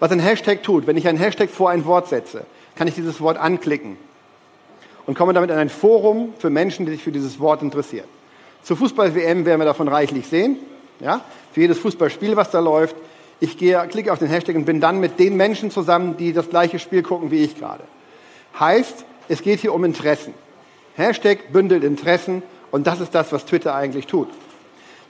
Was 0.00 0.10
ein 0.10 0.20
Hashtag 0.20 0.62
tut, 0.62 0.86
wenn 0.86 0.96
ich 0.96 1.08
ein 1.08 1.16
Hashtag 1.16 1.50
vor 1.50 1.70
ein 1.70 1.84
Wort 1.84 2.08
setze, 2.08 2.44
kann 2.74 2.88
ich 2.88 2.94
dieses 2.94 3.20
Wort 3.20 3.38
anklicken 3.38 3.96
und 5.06 5.16
komme 5.16 5.32
damit 5.32 5.50
in 5.50 5.56
ein 5.56 5.68
Forum 5.68 6.34
für 6.38 6.50
Menschen, 6.50 6.86
die 6.86 6.92
sich 6.92 7.02
für 7.02 7.12
dieses 7.12 7.38
Wort 7.40 7.62
interessieren. 7.62 8.06
Zur 8.62 8.76
Fußball-WM 8.76 9.44
werden 9.44 9.60
wir 9.60 9.66
davon 9.66 9.88
reichlich 9.88 10.26
sehen. 10.26 10.56
Ja? 11.00 11.20
Für 11.52 11.60
jedes 11.60 11.78
Fußballspiel, 11.78 12.36
was 12.36 12.50
da 12.50 12.60
läuft. 12.60 12.96
Ich 13.40 13.58
gehe, 13.58 13.86
klicke 13.88 14.12
auf 14.12 14.18
den 14.18 14.28
Hashtag 14.28 14.56
und 14.56 14.64
bin 14.64 14.80
dann 14.80 15.00
mit 15.00 15.18
den 15.18 15.36
Menschen 15.36 15.70
zusammen, 15.70 16.16
die 16.16 16.32
das 16.32 16.48
gleiche 16.48 16.78
Spiel 16.78 17.02
gucken 17.02 17.30
wie 17.30 17.44
ich 17.44 17.58
gerade. 17.58 17.84
Heißt, 18.58 19.04
es 19.28 19.42
geht 19.42 19.60
hier 19.60 19.74
um 19.74 19.84
Interessen. 19.84 20.32
Hashtag 20.96 21.52
bündelt 21.52 21.84
Interessen 21.84 22.42
und 22.70 22.86
das 22.86 23.00
ist 23.00 23.14
das, 23.14 23.32
was 23.32 23.44
Twitter 23.44 23.74
eigentlich 23.74 24.06
tut. 24.06 24.28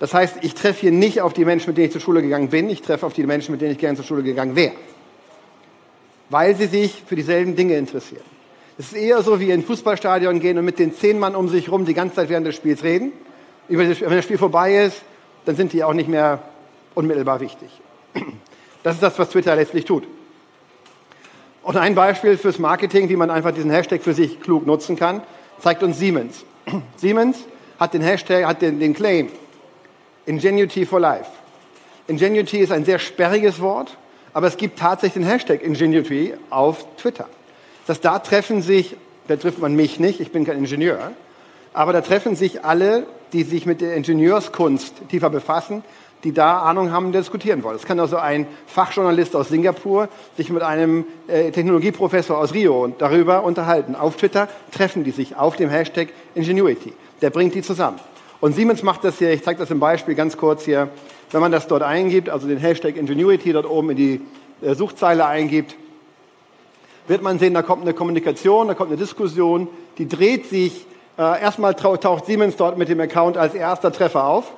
Das 0.05 0.13
heißt, 0.13 0.37
ich 0.43 0.53
treffe 0.53 0.83
hier 0.83 0.93
nicht 0.93 1.23
auf 1.23 1.33
die 1.33 1.47
Menschen, 1.47 1.71
mit 1.71 1.79
denen 1.79 1.87
ich 1.87 1.93
zur 1.93 2.01
Schule 2.03 2.21
gegangen 2.21 2.51
bin, 2.51 2.69
ich 2.69 2.83
treffe 2.83 3.07
auf 3.07 3.15
die 3.15 3.25
Menschen, 3.25 3.53
mit 3.53 3.63
denen 3.63 3.73
ich 3.73 3.79
gerne 3.79 3.97
zur 3.97 4.05
Schule 4.05 4.23
gegangen 4.23 4.55
wäre. 4.55 4.75
Weil 6.29 6.55
sie 6.57 6.67
sich 6.67 7.03
für 7.07 7.17
dieselben 7.17 7.57
Dinge 7.57 7.79
interessieren. 7.79 8.21
Es 8.77 8.93
ist 8.93 8.99
eher 8.99 9.23
so, 9.23 9.41
wie 9.41 9.47
in 9.47 9.61
ein 9.61 9.65
Fußballstadion 9.65 10.41
gehen 10.41 10.59
und 10.59 10.67
mit 10.67 10.79
den 10.79 10.95
zehn 10.95 11.19
Mann 11.19 11.35
um 11.35 11.49
sich 11.49 11.73
rum 11.73 11.87
die 11.87 11.95
ganze 11.95 12.17
Zeit 12.17 12.29
während 12.29 12.47
des 12.47 12.55
Spiels 12.55 12.83
reden. 12.83 13.13
Wenn 13.67 13.89
das 13.89 14.25
Spiel 14.25 14.37
vorbei 14.37 14.77
ist, 14.85 15.01
dann 15.47 15.57
sind 15.57 15.73
die 15.73 15.83
auch 15.83 15.95
nicht 15.95 16.11
mehr 16.11 16.43
unmittelbar 16.95 17.41
wichtig. 17.41 17.71
Das 18.83 18.97
ist 18.97 19.03
das, 19.03 19.19
was 19.19 19.31
Twitter 19.31 19.57
letztlich 19.57 19.87
tut. 19.87 20.07
Und 21.63 21.79
ein 21.79 21.95
Beispiel 21.95 22.37
fürs 22.37 22.59
Marketing, 22.59 23.09
wie 23.09 23.17
man 23.17 23.31
einfach 23.31 23.53
diesen 23.53 23.71
Hashtag 23.71 24.03
für 24.03 24.13
sich 24.13 24.39
klug 24.39 24.67
nutzen 24.67 24.97
kann, 24.97 25.23
zeigt 25.61 25.83
uns 25.83 25.99
Siemens. 25.99 26.45
Siemens 26.97 27.39
hat 27.81 27.95
den 27.95 28.03
Hashtag, 28.03 28.45
hat 28.45 28.61
den, 28.61 28.81
den 28.81 28.93
Claim 28.93 29.31
Ingenuity 30.27 30.87
for 30.87 31.01
Life. 31.01 31.31
Ingenuity 32.07 32.59
ist 32.59 32.73
ein 32.73 32.85
sehr 32.85 32.99
sperriges 32.99 33.61
Wort, 33.61 33.97
aber 34.33 34.47
es 34.47 34.57
gibt 34.57 34.79
tatsächlich 34.79 35.25
den 35.25 35.31
Hashtag 35.31 35.63
Ingenuity 35.63 36.35
auf 36.51 36.85
Twitter. 36.97 37.29
Das 37.87 38.01
da 38.01 38.19
treffen 38.19 38.63
sich, 38.63 38.97
da 39.29 39.37
trifft 39.37 39.59
man 39.59 39.75
mich 39.75 40.01
nicht, 40.01 40.21
ich 40.21 40.33
bin 40.33 40.45
kein 40.45 40.59
Ingenieur, 40.59 41.13
aber 41.73 41.93
da 41.93 42.01
treffen 42.01 42.37
sich 42.37 42.65
alle, 42.65 43.07
die 43.33 43.43
sich 43.43 43.67
mit 43.67 43.81
der 43.81 43.95
Ingenieurskunst 43.95 45.09
tiefer 45.09 45.31
befassen, 45.31 45.83
die 46.25 46.33
da 46.33 46.61
Ahnung 46.61 46.91
haben, 46.91 47.13
diskutieren 47.13 47.63
wollen. 47.63 47.77
Es 47.77 47.85
kann 47.85 48.01
also 48.01 48.17
ein 48.17 48.47
Fachjournalist 48.67 49.37
aus 49.37 49.51
Singapur 49.51 50.09
sich 50.37 50.51
mit 50.51 50.63
einem 50.63 51.05
äh, 51.27 51.51
Technologieprofessor 51.51 52.39
aus 52.39 52.55
Rio 52.55 52.89
darüber 52.99 53.45
unterhalten. 53.45 53.95
Auf 53.95 54.17
Twitter 54.17 54.49
treffen 54.73 55.05
die 55.05 55.11
sich 55.11 55.37
auf 55.37 55.57
dem 55.57 55.69
Hashtag 55.69 56.09
Ingenuity. 56.35 56.95
Der 57.21 57.31
bringt 57.31 57.55
die 57.55 57.63
zusammen. 57.63 57.99
Und 58.45 58.55
Siemens 58.55 58.83
macht 58.83 59.05
das 59.05 59.17
hier, 59.17 59.33
ich 59.33 59.43
zeige 59.43 59.59
das 59.59 59.71
im 59.71 59.81
Beispiel 59.81 60.15
ganz 60.15 60.37
kurz 60.37 60.67
hier, 60.67 60.91
wenn 61.31 61.41
man 61.41 61.51
das 61.51 61.67
dort 61.67 61.83
eingibt, 61.83 62.29
also 62.29 62.47
den 62.47 62.59
Hashtag 62.59 62.95
Ingenuity 62.99 63.55
dort 63.55 63.65
oben 63.65 63.89
in 63.93 63.97
die 63.97 64.21
äh, 64.61 64.75
Suchzeile 64.75 65.25
eingibt, 65.25 65.75
wird 67.09 67.23
man 67.23 67.39
sehen, 67.39 67.55
da 67.55 67.63
kommt 67.63 67.81
eine 67.81 67.95
Kommunikation, 67.95 68.69
da 68.69 68.75
kommt 68.75 68.91
eine 68.91 68.99
Diskussion, 68.99 69.69
die 69.97 70.07
dreht 70.07 70.45
sich, 70.45 70.85
äh, 71.17 71.41
erstmal 71.41 71.73
taucht 71.75 72.27
Siemens 72.27 72.57
dort 72.57 72.77
mit 72.77 72.91
dem 72.91 73.01
Account 73.01 73.39
als 73.39 73.55
erster 73.55 73.91
Treffer 73.91 74.27
auf. 74.27 74.53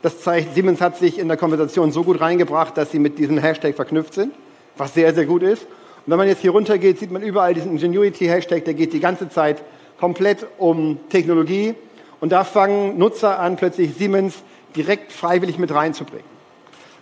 Das 0.00 0.22
zeigt, 0.22 0.54
Siemens 0.54 0.80
hat 0.80 0.96
sich 0.96 1.18
in 1.18 1.28
der 1.28 1.36
Konversation 1.36 1.92
so 1.92 2.04
gut 2.04 2.22
reingebracht, 2.22 2.78
dass 2.78 2.92
sie 2.92 2.98
mit 2.98 3.18
diesem 3.18 3.36
Hashtag 3.36 3.74
verknüpft 3.76 4.14
sind, 4.14 4.32
was 4.78 4.94
sehr, 4.94 5.12
sehr 5.12 5.26
gut 5.26 5.42
ist. 5.42 5.64
Und 5.64 6.12
wenn 6.12 6.16
man 6.16 6.28
jetzt 6.28 6.40
hier 6.40 6.52
runter 6.52 6.78
geht, 6.78 6.98
sieht 6.98 7.10
man 7.10 7.20
überall 7.20 7.52
diesen 7.52 7.72
Ingenuity-Hashtag, 7.72 8.64
der 8.64 8.72
geht 8.72 8.94
die 8.94 9.00
ganze 9.00 9.28
Zeit 9.28 9.62
komplett 10.00 10.46
um 10.56 10.98
Technologie. 11.10 11.74
Und 12.20 12.30
da 12.32 12.44
fangen 12.44 12.98
Nutzer 12.98 13.38
an, 13.38 13.56
plötzlich 13.56 13.94
Siemens 13.94 14.42
direkt 14.74 15.12
freiwillig 15.12 15.58
mit 15.58 15.72
reinzubringen. 15.72 16.26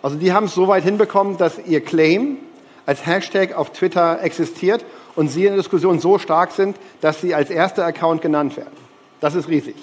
Also 0.03 0.17
die 0.17 0.33
haben 0.33 0.47
es 0.47 0.55
so 0.55 0.69
weit 0.69 0.85
hinbekommen, 0.85 1.37
dass 1.37 1.59
ihr 1.67 1.81
Claim 1.81 2.39
als 2.85 3.07
Hashtag 3.07 3.55
auf 3.55 3.73
Twitter 3.73 4.23
existiert 4.23 4.85
und 5.17 5.29
sie 5.29 5.45
in 5.47 5.49
der 5.49 5.57
Diskussion 5.57 5.99
so 5.99 6.19
stark 6.19 6.53
sind, 6.53 6.77
dass 7.01 7.21
sie 7.21 7.35
als 7.35 7.51
erster 7.51 7.85
Account 7.85 8.23
genannt 8.23 8.57
werden. 8.57 8.77
Das 9.21 9.35
ist 9.35 9.49
riesig. 9.49 9.75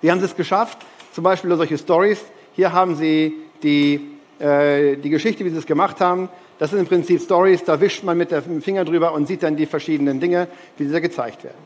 Wie 0.00 0.10
haben 0.10 0.20
sie 0.20 0.26
es 0.26 0.36
geschafft? 0.36 0.78
Zum 1.12 1.24
Beispiel 1.24 1.54
solche 1.56 1.76
Stories. 1.76 2.20
Hier 2.54 2.72
haben 2.72 2.96
sie 2.96 3.34
die, 3.62 4.00
äh, 4.38 4.96
die 4.96 5.10
Geschichte, 5.10 5.44
wie 5.44 5.50
sie 5.50 5.58
es 5.58 5.66
gemacht 5.66 6.00
haben. 6.00 6.28
Das 6.58 6.70
sind 6.70 6.78
im 6.80 6.86
Prinzip 6.86 7.20
Stories, 7.20 7.64
da 7.64 7.80
wischt 7.80 8.02
man 8.02 8.18
mit 8.18 8.32
dem 8.32 8.62
Finger 8.62 8.84
drüber 8.84 9.12
und 9.12 9.26
sieht 9.26 9.42
dann 9.42 9.56
die 9.56 9.66
verschiedenen 9.66 10.18
Dinge, 10.18 10.48
wie 10.76 10.86
sie 10.86 10.92
da 10.92 10.98
gezeigt 10.98 11.44
werden. 11.44 11.58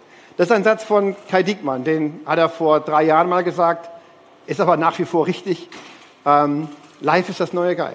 Das 0.43 0.51
ist 0.51 0.57
ein 0.57 0.65
Satz 0.65 0.83
von 0.83 1.15
Kai 1.31 1.45
Diekmann, 1.45 1.85
den 1.85 2.19
hat 2.27 2.37
er 2.37 2.49
vor 2.49 2.81
drei 2.81 3.05
Jahren 3.05 3.29
mal 3.29 3.45
gesagt, 3.45 3.89
ist 4.49 4.61
aber 4.61 4.77
nach 4.77 4.99
wie 4.99 5.05
vor 5.05 5.29
richtig. 5.29 5.69
Ähm, 6.27 6.67
Live 7.01 7.29
ist 7.29 7.39
das 7.39 7.53
neue 7.53 7.77
Geil. 7.77 7.95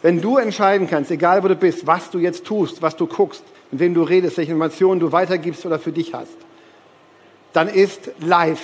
Wenn 0.00 0.22
du 0.22 0.38
entscheiden 0.38 0.88
kannst, 0.88 1.10
egal 1.10 1.44
wo 1.44 1.48
du 1.48 1.56
bist, 1.56 1.86
was 1.86 2.08
du 2.08 2.18
jetzt 2.18 2.46
tust, 2.46 2.80
was 2.80 2.96
du 2.96 3.06
guckst, 3.06 3.44
mit 3.70 3.78
wem 3.78 3.92
du 3.92 4.04
redest, 4.04 4.38
welche 4.38 4.52
Informationen 4.52 5.00
du 5.00 5.12
weitergibst 5.12 5.66
oder 5.66 5.78
für 5.78 5.92
dich 5.92 6.14
hast, 6.14 6.32
dann 7.52 7.68
ist 7.68 8.10
live 8.20 8.62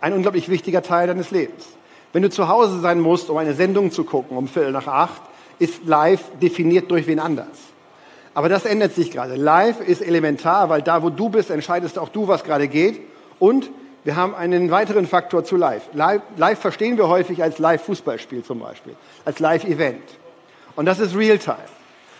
ein 0.00 0.12
unglaublich 0.12 0.48
wichtiger 0.48 0.84
Teil 0.84 1.08
deines 1.08 1.32
Lebens. 1.32 1.66
Wenn 2.12 2.22
du 2.22 2.30
zu 2.30 2.46
Hause 2.46 2.78
sein 2.78 3.00
musst, 3.00 3.30
um 3.30 3.36
eine 3.36 3.54
Sendung 3.54 3.90
zu 3.90 4.04
gucken, 4.04 4.36
um 4.36 4.46
Viertel 4.46 4.70
nach 4.70 4.86
acht, 4.86 5.22
ist 5.58 5.86
live 5.86 6.22
definiert 6.40 6.88
durch 6.88 7.08
wen 7.08 7.18
anders. 7.18 7.48
Aber 8.38 8.48
das 8.48 8.64
ändert 8.66 8.94
sich 8.94 9.10
gerade. 9.10 9.34
Live 9.34 9.80
ist 9.80 10.00
elementar, 10.00 10.68
weil 10.68 10.80
da, 10.80 11.02
wo 11.02 11.10
du 11.10 11.28
bist, 11.28 11.50
entscheidest 11.50 11.98
auch 11.98 12.08
du, 12.08 12.28
was 12.28 12.44
gerade 12.44 12.68
geht. 12.68 13.00
Und 13.40 13.68
wir 14.04 14.14
haben 14.14 14.32
einen 14.36 14.70
weiteren 14.70 15.08
Faktor 15.08 15.42
zu 15.42 15.56
live. 15.56 15.82
Live, 15.92 16.22
live 16.36 16.60
verstehen 16.60 16.96
wir 16.98 17.08
häufig 17.08 17.42
als 17.42 17.58
Live-Fußballspiel 17.58 18.44
zum 18.44 18.60
Beispiel, 18.60 18.94
als 19.24 19.40
Live-Event. 19.40 20.04
Und 20.76 20.86
das 20.86 21.00
ist 21.00 21.16
Realtime. 21.16 21.56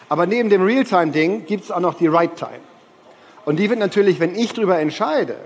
Aber 0.09 0.27
neben 0.27 0.51
dem 0.51 0.61
Realtime-Ding 0.61 1.47
gibt 1.47 1.63
es 1.63 1.71
auch 1.71 1.79
noch 1.79 1.95
die 1.95 2.09
Right-Time. 2.09 2.59
Und 3.45 3.61
die 3.61 3.71
wird 3.71 3.79
natürlich, 3.79 4.19
wenn 4.19 4.35
ich 4.35 4.53
darüber 4.55 4.81
entscheide, 4.81 5.37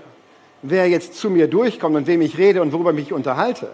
wer 0.63 0.89
jetzt 0.89 1.13
zu 1.13 1.29
mir 1.29 1.47
durchkommt 1.47 1.95
und 1.95 2.07
wem 2.07 2.21
ich 2.21 2.39
rede 2.39 2.63
und 2.63 2.73
worüber 2.73 2.89
ich 2.89 2.95
mich 2.95 3.13
unterhalte, 3.13 3.69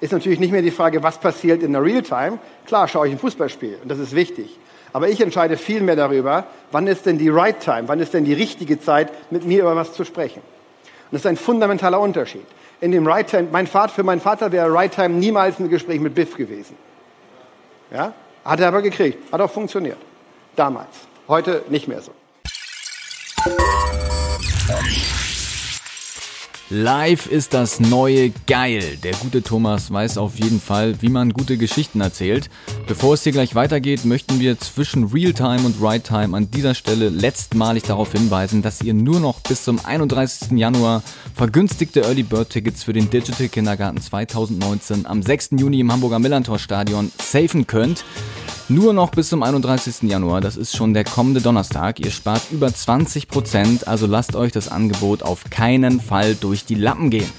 ist 0.00 0.12
natürlich 0.12 0.38
nicht 0.38 0.52
mehr 0.52 0.60
die 0.60 0.70
Frage, 0.70 1.02
was 1.02 1.16
passiert 1.16 1.62
in 1.62 1.72
der 1.72 1.82
Realtime. 1.82 2.38
Klar 2.66 2.88
schaue 2.88 3.06
ich 3.06 3.14
ein 3.14 3.18
Fußballspiel 3.18 3.78
und 3.82 3.88
das 3.88 3.98
ist 3.98 4.14
wichtig. 4.14 4.58
Aber 4.96 5.10
ich 5.10 5.20
entscheide 5.20 5.58
viel 5.58 5.82
mehr 5.82 5.94
darüber, 5.94 6.46
wann 6.72 6.86
ist 6.86 7.04
denn 7.04 7.18
die 7.18 7.28
Right 7.28 7.60
Time, 7.60 7.82
wann 7.84 8.00
ist 8.00 8.14
denn 8.14 8.24
die 8.24 8.32
richtige 8.32 8.80
Zeit, 8.80 9.12
mit 9.30 9.44
mir 9.44 9.60
über 9.60 9.76
was 9.76 9.92
zu 9.92 10.06
sprechen. 10.06 10.40
Und 10.40 11.12
das 11.12 11.20
ist 11.20 11.26
ein 11.26 11.36
fundamentaler 11.36 12.00
Unterschied. 12.00 12.46
In 12.80 12.92
dem 12.92 13.06
Right 13.06 13.28
Time, 13.28 13.48
mein 13.52 13.66
Vater, 13.66 13.92
für 13.92 14.04
meinen 14.04 14.22
Vater 14.22 14.52
wäre 14.52 14.72
Right 14.72 14.94
Time 14.94 15.10
niemals 15.10 15.58
ein 15.58 15.68
Gespräch 15.68 16.00
mit 16.00 16.14
Biff 16.14 16.34
gewesen. 16.34 16.76
Ja? 17.92 18.14
Hat 18.42 18.58
er 18.58 18.68
aber 18.68 18.80
gekriegt. 18.80 19.30
Hat 19.30 19.38
auch 19.42 19.50
funktioniert. 19.50 19.98
Damals. 20.56 20.88
Heute 21.28 21.62
nicht 21.68 21.88
mehr 21.88 22.00
so. 22.00 22.12
Live 26.68 27.26
ist 27.26 27.54
das 27.54 27.78
neue 27.78 28.32
Geil. 28.48 28.98
Der 29.04 29.12
gute 29.12 29.40
Thomas 29.40 29.92
weiß 29.92 30.18
auf 30.18 30.40
jeden 30.40 30.60
Fall, 30.60 31.00
wie 31.00 31.08
man 31.08 31.32
gute 31.32 31.58
Geschichten 31.58 32.00
erzählt. 32.00 32.50
Bevor 32.88 33.14
es 33.14 33.22
hier 33.22 33.30
gleich 33.30 33.54
weitergeht, 33.54 34.04
möchten 34.04 34.40
wir 34.40 34.58
zwischen 34.58 35.04
Realtime 35.04 35.60
und 35.60 35.80
Right-Time 35.80 36.36
an 36.36 36.50
dieser 36.50 36.74
Stelle 36.74 37.08
letztmalig 37.08 37.84
darauf 37.84 38.10
hinweisen, 38.10 38.62
dass 38.62 38.82
ihr 38.82 38.94
nur 38.94 39.20
noch 39.20 39.38
bis 39.42 39.62
zum 39.62 39.78
31. 39.84 40.58
Januar 40.58 41.04
vergünstigte 41.36 42.00
Early 42.00 42.24
Bird 42.24 42.50
Tickets 42.50 42.82
für 42.82 42.92
den 42.92 43.10
Digital 43.10 43.46
Kindergarten 43.46 44.00
2019 44.00 45.06
am 45.06 45.22
6. 45.22 45.50
Juni 45.52 45.78
im 45.78 45.92
Hamburger 45.92 46.18
Millantor 46.18 46.58
Stadion 46.58 47.12
safen 47.22 47.68
könnt. 47.68 48.04
Nur 48.68 48.92
noch 48.92 49.12
bis 49.12 49.28
zum 49.28 49.44
31. 49.44 50.10
Januar, 50.10 50.40
das 50.40 50.56
ist 50.56 50.76
schon 50.76 50.92
der 50.92 51.04
kommende 51.04 51.40
Donnerstag. 51.40 52.00
Ihr 52.00 52.10
spart 52.10 52.42
über 52.50 52.66
20%, 52.66 53.84
also 53.84 54.08
lasst 54.08 54.34
euch 54.34 54.50
das 54.50 54.66
Angebot 54.68 55.22
auf 55.22 55.44
keinen 55.50 56.00
Fall 56.00 56.34
durch 56.34 56.64
die 56.64 56.74
Lappen 56.74 57.10
gehen. 57.10 57.30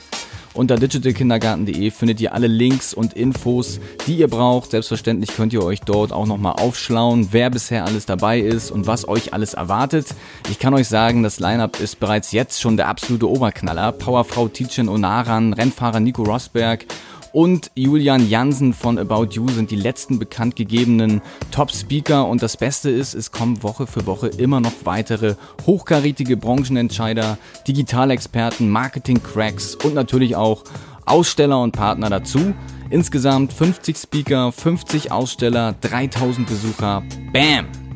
Unter 0.53 0.77
digitalkindergarten.de 0.77 1.91
findet 1.91 2.21
ihr 2.21 2.33
alle 2.33 2.47
Links 2.47 2.93
und 2.93 3.13
Infos, 3.13 3.81
die 4.07 4.15
ihr 4.15 4.29
braucht. 4.29 4.71
Selbstverständlich 4.71 5.35
könnt 5.35 5.51
ihr 5.51 5.63
euch 5.63 5.81
dort 5.81 6.13
auch 6.13 6.25
nochmal 6.25 6.53
aufschlauen, 6.53 7.27
wer 7.31 7.49
bisher 7.49 7.83
alles 7.83 8.05
dabei 8.05 8.39
ist 8.39 8.71
und 8.71 8.87
was 8.87 9.05
euch 9.07 9.33
alles 9.33 9.53
erwartet. 9.53 10.07
Ich 10.49 10.59
kann 10.59 10.73
euch 10.73 10.87
sagen, 10.87 11.23
das 11.23 11.41
Lineup 11.41 11.81
ist 11.81 11.99
bereits 11.99 12.31
jetzt 12.31 12.61
schon 12.61 12.77
der 12.77 12.87
absolute 12.87 13.29
Oberknaller. 13.29 13.91
Powerfrau 13.91 14.47
Tietjen 14.47 14.87
Onaran, 14.87 15.51
Rennfahrer 15.51 15.99
Nico 15.99 16.23
Rosberg 16.23 16.85
und 17.37 17.69
Julian 17.75 18.27
Jansen 18.27 18.73
von 18.73 18.97
About 18.97 19.27
You 19.33 19.47
sind 19.49 19.69
die 19.69 19.75
letzten 19.75 20.17
bekannt 20.17 20.55
gegebenen 20.55 21.21
Top-Speaker. 21.51 22.27
Und 22.27 22.41
das 22.41 22.57
Beste 22.57 22.89
ist, 22.89 23.13
es 23.13 23.31
kommen 23.31 23.61
Woche 23.61 23.85
für 23.85 24.07
Woche 24.07 24.25
immer 24.25 24.59
noch 24.59 24.71
weitere 24.85 25.35
hochkarätige 25.67 26.35
Branchenentscheider, 26.35 27.37
Digitalexperten, 27.67 28.71
Marketing-Cracks 28.71 29.75
und 29.75 29.93
natürlich 29.93 30.35
auch 30.35 30.63
Aussteller 31.05 31.61
und 31.61 31.73
Partner 31.73 32.09
dazu. 32.09 32.55
Insgesamt 32.89 33.53
50 33.53 33.97
Speaker, 33.97 34.51
50 34.51 35.11
Aussteller, 35.11 35.75
3000 35.81 36.47
Besucher. 36.47 37.03
Bam! 37.31 37.86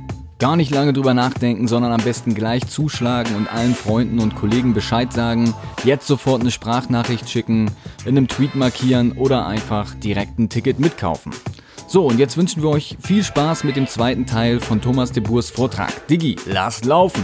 Gar 0.41 0.55
nicht 0.55 0.74
lange 0.74 0.91
drüber 0.91 1.13
nachdenken, 1.13 1.67
sondern 1.67 1.91
am 1.91 2.01
besten 2.01 2.33
gleich 2.33 2.67
zuschlagen 2.67 3.36
und 3.36 3.48
allen 3.48 3.75
Freunden 3.75 4.17
und 4.17 4.36
Kollegen 4.36 4.74
Bescheid 4.74 5.13
sagen, 5.13 5.53
jetzt 5.83 6.07
sofort 6.07 6.41
eine 6.41 6.50
Sprachnachricht 6.50 7.29
schicken, 7.29 7.69
in 8.05 8.17
einem 8.17 8.27
Tweet 8.27 8.55
markieren 8.55 9.12
oder 9.12 9.45
einfach 9.45 9.93
direkt 9.93 10.39
ein 10.39 10.50
Ticket 10.50 10.79
mitkaufen. 10.79 11.31
So, 11.86 12.07
und 12.07 12.17
jetzt 12.17 12.38
wünschen 12.38 12.63
wir 12.63 12.69
euch 12.69 12.98
viel 13.00 13.24
Spaß 13.24 13.65
mit 13.65 13.75
dem 13.75 13.86
zweiten 13.86 14.25
Teil 14.25 14.60
von 14.60 14.81
Thomas 14.81 15.12
de 15.12 15.21
Boers 15.21 15.51
Vortrag. 15.51 16.07
Digi, 16.07 16.36
lasst 16.48 16.86
laufen! 16.86 17.24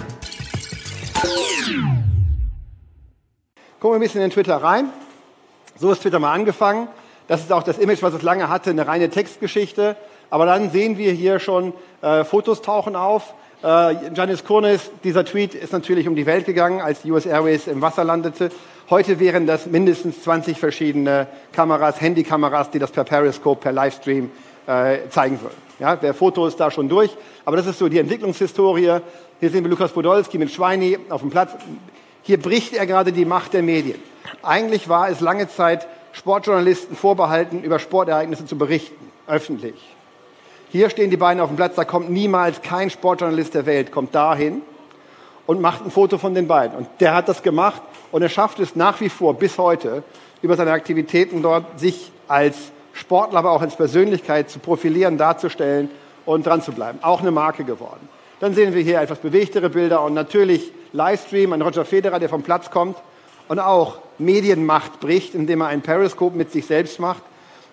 Gucken 3.80 3.94
wir 3.94 3.94
ein 3.96 4.00
bisschen 4.00 4.22
in 4.22 4.30
Twitter 4.30 4.58
rein. 4.58 4.92
So 5.80 5.92
ist 5.92 6.04
Twitter 6.04 6.20
mal 6.20 6.34
angefangen. 6.34 6.88
Das 7.28 7.42
ist 7.42 7.52
auch 7.52 7.64
das 7.64 7.80
Image, 7.80 8.04
was 8.04 8.14
es 8.14 8.22
lange 8.22 8.48
hatte, 8.48 8.70
eine 8.70 8.86
reine 8.86 9.10
Textgeschichte. 9.10 9.98
Aber 10.30 10.46
dann 10.46 10.72
sehen 10.72 10.98
wir 10.98 11.12
hier 11.12 11.40
schon, 11.40 11.74
äh, 12.02 12.24
Fotos 12.24 12.62
tauchen 12.62 12.96
auf. 12.96 13.34
Äh, 13.64 14.14
Janis 14.14 14.44
Kurnis, 14.44 14.92
dieser 15.04 15.26
Tweet 15.26 15.56
ist 15.56 15.74
natürlich 15.74 16.08
um 16.08 16.16
die 16.16 16.26
Welt 16.26 16.46
gegangen, 16.46 16.82
als 16.82 17.02
die 17.02 17.12
US 17.12 17.26
Airways 17.26 17.68
im 17.68 17.82
Wasser 17.82 18.04
landete. 18.04 18.50
Heute 18.90 19.20
wären 19.20 19.48
das 19.48 19.66
mindestens 19.66 20.24
20 20.24 20.60
verschiedene 20.60 21.28
Kameras, 21.52 22.00
Handykameras, 22.00 22.72
die 22.72 22.80
das 22.80 22.92
per 22.92 23.04
Periscope, 23.04 23.62
per 23.62 23.72
Livestream 23.72 24.30
äh, 24.68 25.00
zeigen 25.10 25.42
würden. 25.42 25.58
Ja, 25.80 25.96
der 25.96 26.14
Foto 26.14 26.48
ist 26.48 26.60
da 26.60 26.72
schon 26.72 26.88
durch, 26.88 27.16
aber 27.46 27.58
das 27.58 27.68
ist 27.68 27.80
so 27.80 27.90
die 27.90 28.00
Entwicklungshistorie. 28.00 29.00
Hier 29.40 29.50
sehen 29.50 29.64
wir 29.64 29.70
Lukas 29.70 29.92
Podolski 29.92 30.38
mit 30.38 30.52
Schweini 30.52 30.98
auf 31.10 31.22
dem 31.22 31.30
Platz. 31.30 31.52
Hier 32.24 32.40
bricht 32.42 32.74
er 32.74 32.86
gerade 32.86 33.12
die 33.12 33.26
Macht 33.26 33.54
der 33.54 33.64
Medien. 33.64 34.02
Eigentlich 34.44 34.90
war 34.90 35.10
es 35.10 35.20
lange 35.20 35.48
Zeit 35.50 35.88
Sportjournalisten 36.14 36.96
vorbehalten, 36.96 37.64
über 37.64 37.80
Sportereignisse 37.80 38.46
zu 38.46 38.58
berichten, 38.58 39.12
öffentlich. 39.28 39.97
Hier 40.70 40.90
stehen 40.90 41.10
die 41.10 41.18
beiden 41.18 41.42
auf 41.42 41.48
dem 41.48 41.56
Platz, 41.56 41.76
da 41.76 41.86
kommt 41.86 42.10
niemals 42.10 42.62
kein 42.62 42.90
Sportjournalist 42.90 43.54
der 43.54 43.66
Welt, 43.66 43.90
kommt 43.92 44.14
dahin 44.14 44.62
und 45.46 45.62
macht 45.62 45.86
ein 45.86 45.92
Foto 45.92 46.18
von 46.18 46.34
den 46.34 46.46
beiden. 46.48 46.78
Und 46.78 46.90
der 47.00 47.16
hat 47.16 47.30
das 47.30 47.42
gemacht 47.42 47.82
und 48.12 48.22
er 48.22 48.28
schafft 48.28 48.60
es 48.60 48.76
nach 48.76 49.00
wie 49.00 49.08
vor 49.08 49.34
bis 49.36 49.58
heute, 49.58 50.04
über 50.42 50.58
seine 50.58 50.72
Aktivitäten 50.72 51.42
dort 51.42 51.80
sich 51.80 52.12
als 52.28 52.58
Sportler, 52.92 53.40
aber 53.40 53.52
auch 53.52 53.62
als 53.62 53.78
Persönlichkeit 53.78 54.50
zu 54.50 54.60
profilieren, 54.60 55.18
darzustellen 55.18 55.90
und 56.26 56.46
dran 56.46 56.62
zu 56.62 56.74
bleiben. 56.74 57.00
Auch 57.02 57.22
eine 57.22 57.32
Marke 57.32 57.64
geworden. 57.64 58.10
Dann 58.42 58.54
sehen 58.54 58.74
wir 58.74 58.82
hier 58.82 59.00
etwas 59.00 59.20
bewegtere 59.20 59.70
Bilder 59.70 60.04
und 60.04 60.14
natürlich 60.14 60.74
Livestream, 60.92 61.54
ein 61.54 61.62
Roger 61.62 61.86
Federer, 61.86 62.20
der 62.20 62.28
vom 62.28 62.44
Platz 62.44 62.70
kommt 62.72 62.98
und 63.48 63.60
auch 63.60 64.00
Medienmacht 64.18 65.00
bricht, 65.00 65.34
indem 65.34 65.62
er 65.62 65.68
ein 65.68 65.82
Periscope 65.82 66.36
mit 66.36 66.52
sich 66.52 66.66
selbst 66.66 67.00
macht 67.00 67.24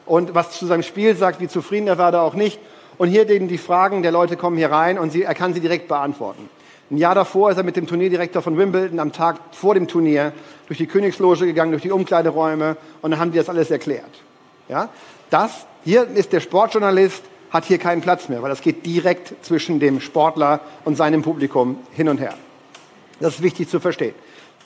und 0.06 0.34
was 0.34 0.52
zu 0.52 0.66
seinem 0.66 0.84
Spiel 0.84 1.16
sagt, 1.16 1.40
wie 1.40 1.48
zufrieden 1.48 1.88
er 1.88 1.98
war 1.98 2.12
da 2.12 2.22
auch 2.22 2.34
nicht. 2.34 2.60
Und 2.98 3.08
hier 3.08 3.28
eben 3.28 3.48
die 3.48 3.58
Fragen 3.58 4.02
der 4.02 4.12
Leute 4.12 4.36
kommen 4.36 4.56
hier 4.56 4.70
rein 4.70 4.98
und 4.98 5.10
sie, 5.10 5.22
er 5.22 5.34
kann 5.34 5.54
sie 5.54 5.60
direkt 5.60 5.88
beantworten. 5.88 6.48
Ein 6.90 6.98
Jahr 6.98 7.14
davor 7.14 7.50
ist 7.50 7.56
er 7.56 7.62
mit 7.62 7.76
dem 7.76 7.86
Turnierdirektor 7.86 8.42
von 8.42 8.58
Wimbledon 8.58 9.00
am 9.00 9.12
Tag 9.12 9.40
vor 9.52 9.74
dem 9.74 9.88
Turnier 9.88 10.32
durch 10.66 10.78
die 10.78 10.86
Königsloge 10.86 11.46
gegangen, 11.46 11.72
durch 11.72 11.82
die 11.82 11.90
Umkleideräume 11.90 12.76
und 13.02 13.10
dann 13.10 13.20
haben 13.20 13.32
die 13.32 13.38
das 13.38 13.48
alles 13.48 13.70
erklärt. 13.70 14.22
Ja? 14.68 14.90
Das, 15.30 15.66
hier 15.84 16.06
ist 16.14 16.32
der 16.32 16.40
Sportjournalist, 16.40 17.22
hat 17.50 17.64
hier 17.64 17.78
keinen 17.78 18.02
Platz 18.02 18.28
mehr, 18.28 18.42
weil 18.42 18.50
das 18.50 18.60
geht 18.60 18.84
direkt 18.84 19.32
zwischen 19.44 19.80
dem 19.80 20.00
Sportler 20.00 20.60
und 20.84 20.96
seinem 20.96 21.22
Publikum 21.22 21.78
hin 21.92 22.08
und 22.08 22.18
her. 22.18 22.34
Das 23.20 23.36
ist 23.36 23.42
wichtig 23.42 23.68
zu 23.68 23.80
verstehen. 23.80 24.14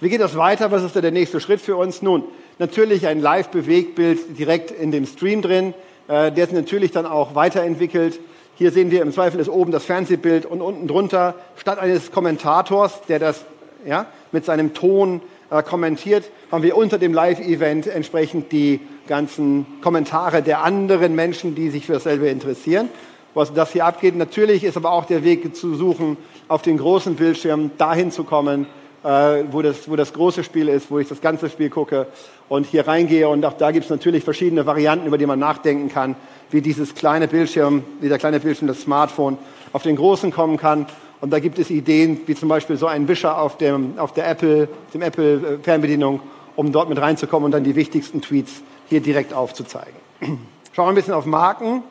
Wie 0.00 0.08
geht 0.08 0.20
das 0.20 0.36
weiter? 0.36 0.70
Was 0.70 0.82
ist 0.82 0.96
da 0.96 1.00
der 1.00 1.10
nächste 1.10 1.40
Schritt 1.40 1.60
für 1.60 1.76
uns? 1.76 2.02
Nun, 2.02 2.24
natürlich 2.58 3.06
ein 3.06 3.20
Live-Bewegtbild 3.20 4.38
direkt 4.38 4.70
in 4.70 4.90
dem 4.90 5.06
Stream 5.06 5.42
drin. 5.42 5.74
Äh, 6.08 6.32
der 6.32 6.44
ist 6.44 6.52
natürlich 6.52 6.90
dann 6.90 7.06
auch 7.06 7.34
weiterentwickelt. 7.34 8.18
Hier 8.56 8.72
sehen 8.72 8.90
wir 8.90 9.02
im 9.02 9.12
Zweifel 9.12 9.38
ist 9.38 9.48
oben 9.48 9.70
das 9.70 9.84
Fernsehbild 9.84 10.46
und 10.46 10.60
unten 10.60 10.88
drunter 10.88 11.34
statt 11.56 11.78
eines 11.78 12.10
Kommentators, 12.10 13.02
der 13.08 13.18
das 13.20 13.44
ja, 13.86 14.06
mit 14.32 14.44
seinem 14.44 14.74
Ton 14.74 15.20
äh, 15.50 15.62
kommentiert, 15.62 16.24
haben 16.50 16.62
wir 16.62 16.76
unter 16.76 16.98
dem 16.98 17.14
Live-Event 17.14 17.86
entsprechend 17.86 18.50
die 18.50 18.80
ganzen 19.06 19.66
Kommentare 19.80 20.42
der 20.42 20.64
anderen 20.64 21.14
Menschen, 21.14 21.54
die 21.54 21.70
sich 21.70 21.86
für 21.86 21.94
dasselbe 21.94 22.28
interessieren. 22.28 22.88
Was 23.34 23.52
das 23.52 23.72
hier 23.72 23.84
abgeht. 23.84 24.16
Natürlich 24.16 24.64
ist 24.64 24.76
aber 24.76 24.90
auch 24.90 25.04
der 25.04 25.22
Weg 25.22 25.54
zu 25.54 25.74
suchen, 25.74 26.16
auf 26.48 26.62
den 26.62 26.78
großen 26.78 27.14
Bildschirm 27.14 27.70
dahin 27.78 28.10
zu 28.10 28.24
kommen, 28.24 28.66
äh, 29.04 29.44
wo, 29.50 29.62
das, 29.62 29.88
wo 29.88 29.96
das 29.96 30.12
große 30.12 30.44
Spiel 30.44 30.68
ist, 30.68 30.90
wo 30.90 30.98
ich 30.98 31.08
das 31.08 31.20
ganze 31.20 31.48
Spiel 31.48 31.70
gucke 31.70 32.06
und 32.48 32.66
hier 32.66 32.86
reingehe. 32.86 33.28
Und 33.28 33.44
auch 33.44 33.52
da 33.52 33.70
gibt 33.70 33.84
es 33.84 33.90
natürlich 33.90 34.24
verschiedene 34.24 34.66
Varianten, 34.66 35.06
über 35.06 35.18
die 35.18 35.26
man 35.26 35.38
nachdenken 35.38 35.88
kann, 35.88 36.16
wie 36.50 36.60
dieses 36.60 36.94
kleine 36.94 37.28
Bildschirm, 37.28 37.84
wie 38.00 38.08
der 38.08 38.18
kleine 38.18 38.40
Bildschirm, 38.40 38.68
das 38.68 38.80
Smartphone, 38.80 39.38
auf 39.72 39.82
den 39.82 39.96
großen 39.96 40.30
kommen 40.30 40.56
kann. 40.56 40.86
Und 41.20 41.32
da 41.32 41.40
gibt 41.40 41.58
es 41.58 41.70
Ideen, 41.70 42.20
wie 42.26 42.34
zum 42.34 42.48
Beispiel 42.48 42.76
so 42.76 42.86
ein 42.86 43.08
Wischer 43.08 43.40
auf, 43.40 43.58
dem, 43.58 43.98
auf 43.98 44.12
der 44.12 44.28
Apple, 44.28 44.68
dem 44.94 45.02
Apple 45.02 45.58
Fernbedienung, 45.62 46.20
um 46.56 46.72
dort 46.72 46.88
mit 46.88 47.00
reinzukommen 47.00 47.46
und 47.46 47.52
dann 47.52 47.64
die 47.64 47.76
wichtigsten 47.76 48.20
Tweets 48.20 48.62
hier 48.88 49.00
direkt 49.00 49.32
aufzuzeigen. 49.32 49.94
Schauen 50.72 50.86
wir 50.86 50.88
ein 50.90 50.94
bisschen 50.94 51.14
auf 51.14 51.26
Marken. 51.26 51.82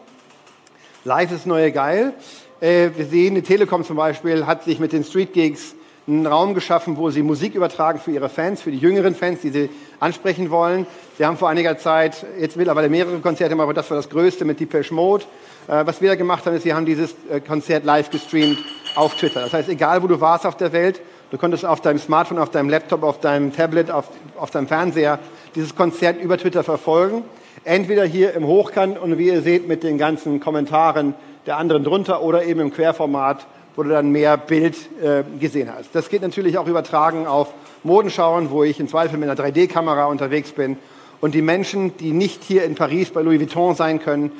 Live 1.03 1.31
ist 1.31 1.45
neue 1.45 1.71
geil. 1.71 2.13
Äh, 2.59 2.89
wir 2.95 3.05
sehen, 3.05 3.35
die 3.35 3.41
Telekom 3.41 3.83
zum 3.83 3.97
Beispiel 3.97 4.45
hat 4.45 4.63
sich 4.63 4.79
mit 4.79 4.91
den 4.91 5.03
Street 5.03 5.33
Gigs 5.33 5.75
einen 6.07 6.25
Raum 6.25 6.53
geschaffen, 6.53 6.95
wo 6.95 7.09
sie 7.09 7.21
Musik 7.21 7.53
übertragen 7.53 7.99
für 7.99 8.11
ihre 8.11 8.29
Fans, 8.29 8.61
für 8.61 8.71
die 8.71 8.77
jüngeren 8.77 9.13
Fans, 9.13 9.41
die 9.41 9.49
sie 9.49 9.69
ansprechen 9.99 10.49
wollen. 10.49 10.87
Sie 11.17 11.25
haben 11.25 11.37
vor 11.37 11.49
einiger 11.49 11.77
Zeit 11.77 12.25
jetzt 12.39 12.55
mittlerweile 12.55 12.87
mehrere 12.87 13.19
Konzerte 13.19 13.53
aber 13.59 13.73
das 13.73 13.89
war 13.89 13.97
das 13.97 14.09
größte 14.09 14.45
mit 14.45 14.59
Depeche 14.59 14.93
Mode. 14.93 15.25
Äh, 15.67 15.85
was 15.85 16.01
wir 16.01 16.09
da 16.09 16.15
gemacht 16.15 16.45
haben, 16.45 16.55
ist, 16.55 16.63
sie 16.63 16.73
haben 16.73 16.85
dieses 16.85 17.13
äh, 17.29 17.41
Konzert 17.41 17.83
live 17.83 18.09
gestreamt 18.09 18.59
auf 18.95 19.15
Twitter. 19.15 19.41
Das 19.41 19.51
heißt, 19.51 19.67
egal 19.67 20.01
wo 20.01 20.07
du 20.07 20.21
warst 20.21 20.45
auf 20.45 20.55
der 20.55 20.71
Welt, 20.71 21.01
du 21.31 21.37
konntest 21.37 21.65
auf 21.65 21.81
deinem 21.81 21.99
Smartphone, 21.99 22.37
auf 22.37 22.51
deinem 22.51 22.69
Laptop, 22.69 23.03
auf 23.03 23.19
deinem 23.19 23.53
Tablet, 23.53 23.91
auf, 23.91 24.05
auf 24.37 24.49
deinem 24.49 24.67
Fernseher 24.67 25.19
dieses 25.55 25.75
Konzert 25.75 26.21
über 26.21 26.37
Twitter 26.37 26.63
verfolgen. 26.63 27.25
Entweder 27.65 28.05
hier 28.05 28.33
im 28.33 28.47
Hochkant 28.47 28.97
und 28.97 29.17
wie 29.17 29.27
ihr 29.27 29.41
seht 29.41 29.67
mit 29.67 29.83
den 29.83 29.97
ganzen 29.97 30.39
Kommentaren 30.39 31.15
der 31.47 31.57
anderen 31.57 31.83
drunter 31.83 32.21
oder 32.21 32.45
eben 32.45 32.61
im 32.61 32.71
Querformat 32.71 33.45
wo 33.77 33.83
du 33.83 33.89
dann 33.89 34.11
mehr 34.11 34.35
Bild 34.37 34.75
äh, 35.01 35.23
gesehen 35.39 35.71
hast. 35.73 35.93
Das 35.93 36.09
geht 36.09 36.23
natürlich 36.23 36.57
auch 36.57 36.67
übertragen 36.67 37.27
auf 37.27 37.53
Modenschauen, 37.83 38.49
wo 38.49 38.63
ich 38.63 38.79
im 38.79 38.89
Zweifel 38.89 39.17
mit 39.19 39.29
einer 39.29 39.39
3D-Kamera 39.39 40.05
unterwegs 40.05 40.51
bin 40.51 40.77
und 41.21 41.35
die 41.35 41.43
Menschen, 41.43 41.95
die 41.97 42.11
nicht 42.11 42.43
hier 42.43 42.63
in 42.63 42.73
Paris 42.73 43.11
bei 43.11 43.21
Louis 43.21 43.39
Vuitton 43.39 43.75
sein 43.75 43.99
können, 43.99 44.31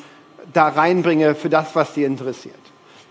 da 0.54 0.70
reinbringe 0.70 1.36
für 1.36 1.50
das, 1.50 1.76
was 1.76 1.94
sie 1.94 2.04
interessiert. 2.04 2.56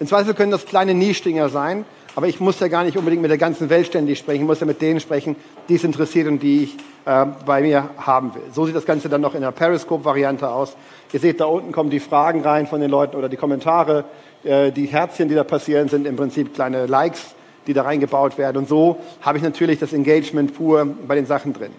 Im 0.01 0.09
Zweifel 0.09 0.35
können 0.35 0.51
das 0.51 0.67
kleine 0.67 0.95
Nischdinger 0.95 1.49
sein, 1.49 1.85
aber 2.17 2.27
ich 2.27 2.41
muss 2.41 2.59
ja 2.59 2.67
gar 2.67 2.83
nicht 2.83 2.97
unbedingt 2.97 3.23
mit 3.23 3.31
der 3.31 3.39
ganzen 3.39 3.71
Welt 3.71 3.87
ständig 3.87 4.19
sprechen. 4.19 4.43
Ich 4.43 4.47
muss 4.47 4.59
ja 4.59 4.67
mit 4.67 4.83
denen 4.83 4.99
sprechen, 4.99 5.37
die 5.69 5.77
es 5.77 5.85
interessiert 5.85 6.27
und 6.27 6.43
die 6.43 6.65
ich 6.65 6.77
äh, 7.05 7.25
bei 7.47 7.61
mir 7.61 7.91
haben 7.99 8.35
will. 8.35 8.43
So 8.53 8.67
sieht 8.67 8.75
das 8.75 8.85
Ganze 8.85 9.09
dann 9.09 9.21
noch 9.21 9.35
in 9.37 9.43
der 9.43 9.53
Periscope-Variante 9.53 10.49
aus. 10.51 10.77
Ihr 11.13 11.21
seht, 11.21 11.41
da 11.41 11.45
unten 11.45 11.71
kommen 11.71 11.91
die 11.91 12.01
Fragen 12.01 12.43
rein 12.43 12.67
von 12.67 12.81
den 12.81 12.91
Leuten 12.91 13.17
oder 13.17 13.29
die 13.29 13.37
Kommentare. 13.37 14.05
Äh, 14.47 14.71
die 14.71 14.87
Herzchen, 14.87 15.29
die 15.29 15.35
da 15.35 15.45
passieren, 15.45 15.89
sind 15.89 16.07
im 16.07 16.17
Prinzip 16.17 16.55
kleine 16.55 16.87
Likes, 16.87 17.35
die 17.67 17.73
da 17.73 17.83
reingebaut 17.83 18.39
werden. 18.39 18.59
Und 18.59 18.69
so 18.69 18.99
habe 19.21 19.39
ich 19.39 19.45
natürlich 19.45 19.81
das 19.81 19.93
Engagement 19.93 20.55
pur 20.55 20.87
bei 21.07 21.17
den 21.17 21.27
Sachen 21.27 21.53
drin. 21.53 21.73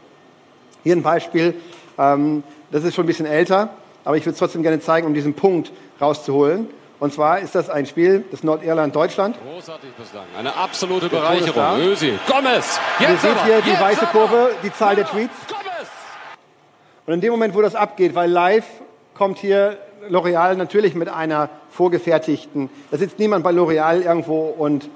Hier 0.84 0.96
ein 0.96 1.04
Beispiel, 1.04 1.54
ähm, 1.98 2.44
das 2.72 2.84
ist 2.84 2.96
schon 2.96 3.06
ein 3.06 3.08
bisschen 3.08 3.26
älter, 3.26 3.70
aber 4.04 4.18
ich 4.18 4.26
würde 4.26 4.34
es 4.34 4.40
trotzdem 4.40 4.64
gerne 4.64 4.82
zeigen, 4.82 5.08
um 5.08 5.14
diesen 5.14 5.34
Punkt 5.34 5.72
rauszuholen. 6.02 6.68
Und 7.00 7.14
zwar 7.14 7.40
ist 7.40 7.56
das 7.56 7.70
ein 7.70 7.86
Spiel 7.86 8.26
des 8.32 8.44
Nordirland-Deutschland. 8.44 9.38
Großartig 9.54 9.92
bislang. 9.92 10.26
Eine 10.38 10.56
absolute 10.56 11.10
Bereicherung. 11.10 11.80
Ösi. 11.80 12.18
Gomez. 12.28 12.80
Jetzt 13.00 13.10
Ihr 13.10 13.18
seht 13.18 13.46
hier 13.46 13.62
die 13.62 13.80
weiße 13.80 14.08
Kurve, 14.08 14.50
die 14.64 14.74
Zahl 14.74 14.96
der 14.96 15.06
Tweets. 15.06 15.34
Gomez. 15.48 15.88
Und 17.06 17.14
in 17.14 17.22
dem 17.22 17.32
Moment, 17.32 17.54
wo 17.54 17.62
das 17.62 17.76
abgeht, 17.76 18.16
weil 18.16 18.30
live 18.30 18.66
kommt 19.14 19.38
hier 19.38 19.78
L'Oreal 20.10 20.56
natürlich 20.56 20.96
mit 20.96 21.10
einer 21.10 21.50
vorgefertigten, 21.70 22.70
da 22.92 22.98
sitzt 22.98 23.20
niemand 23.20 23.44
bei 23.44 23.52
L'Oreal 23.52 24.02
irgendwo 24.02 24.48
und 24.48 24.90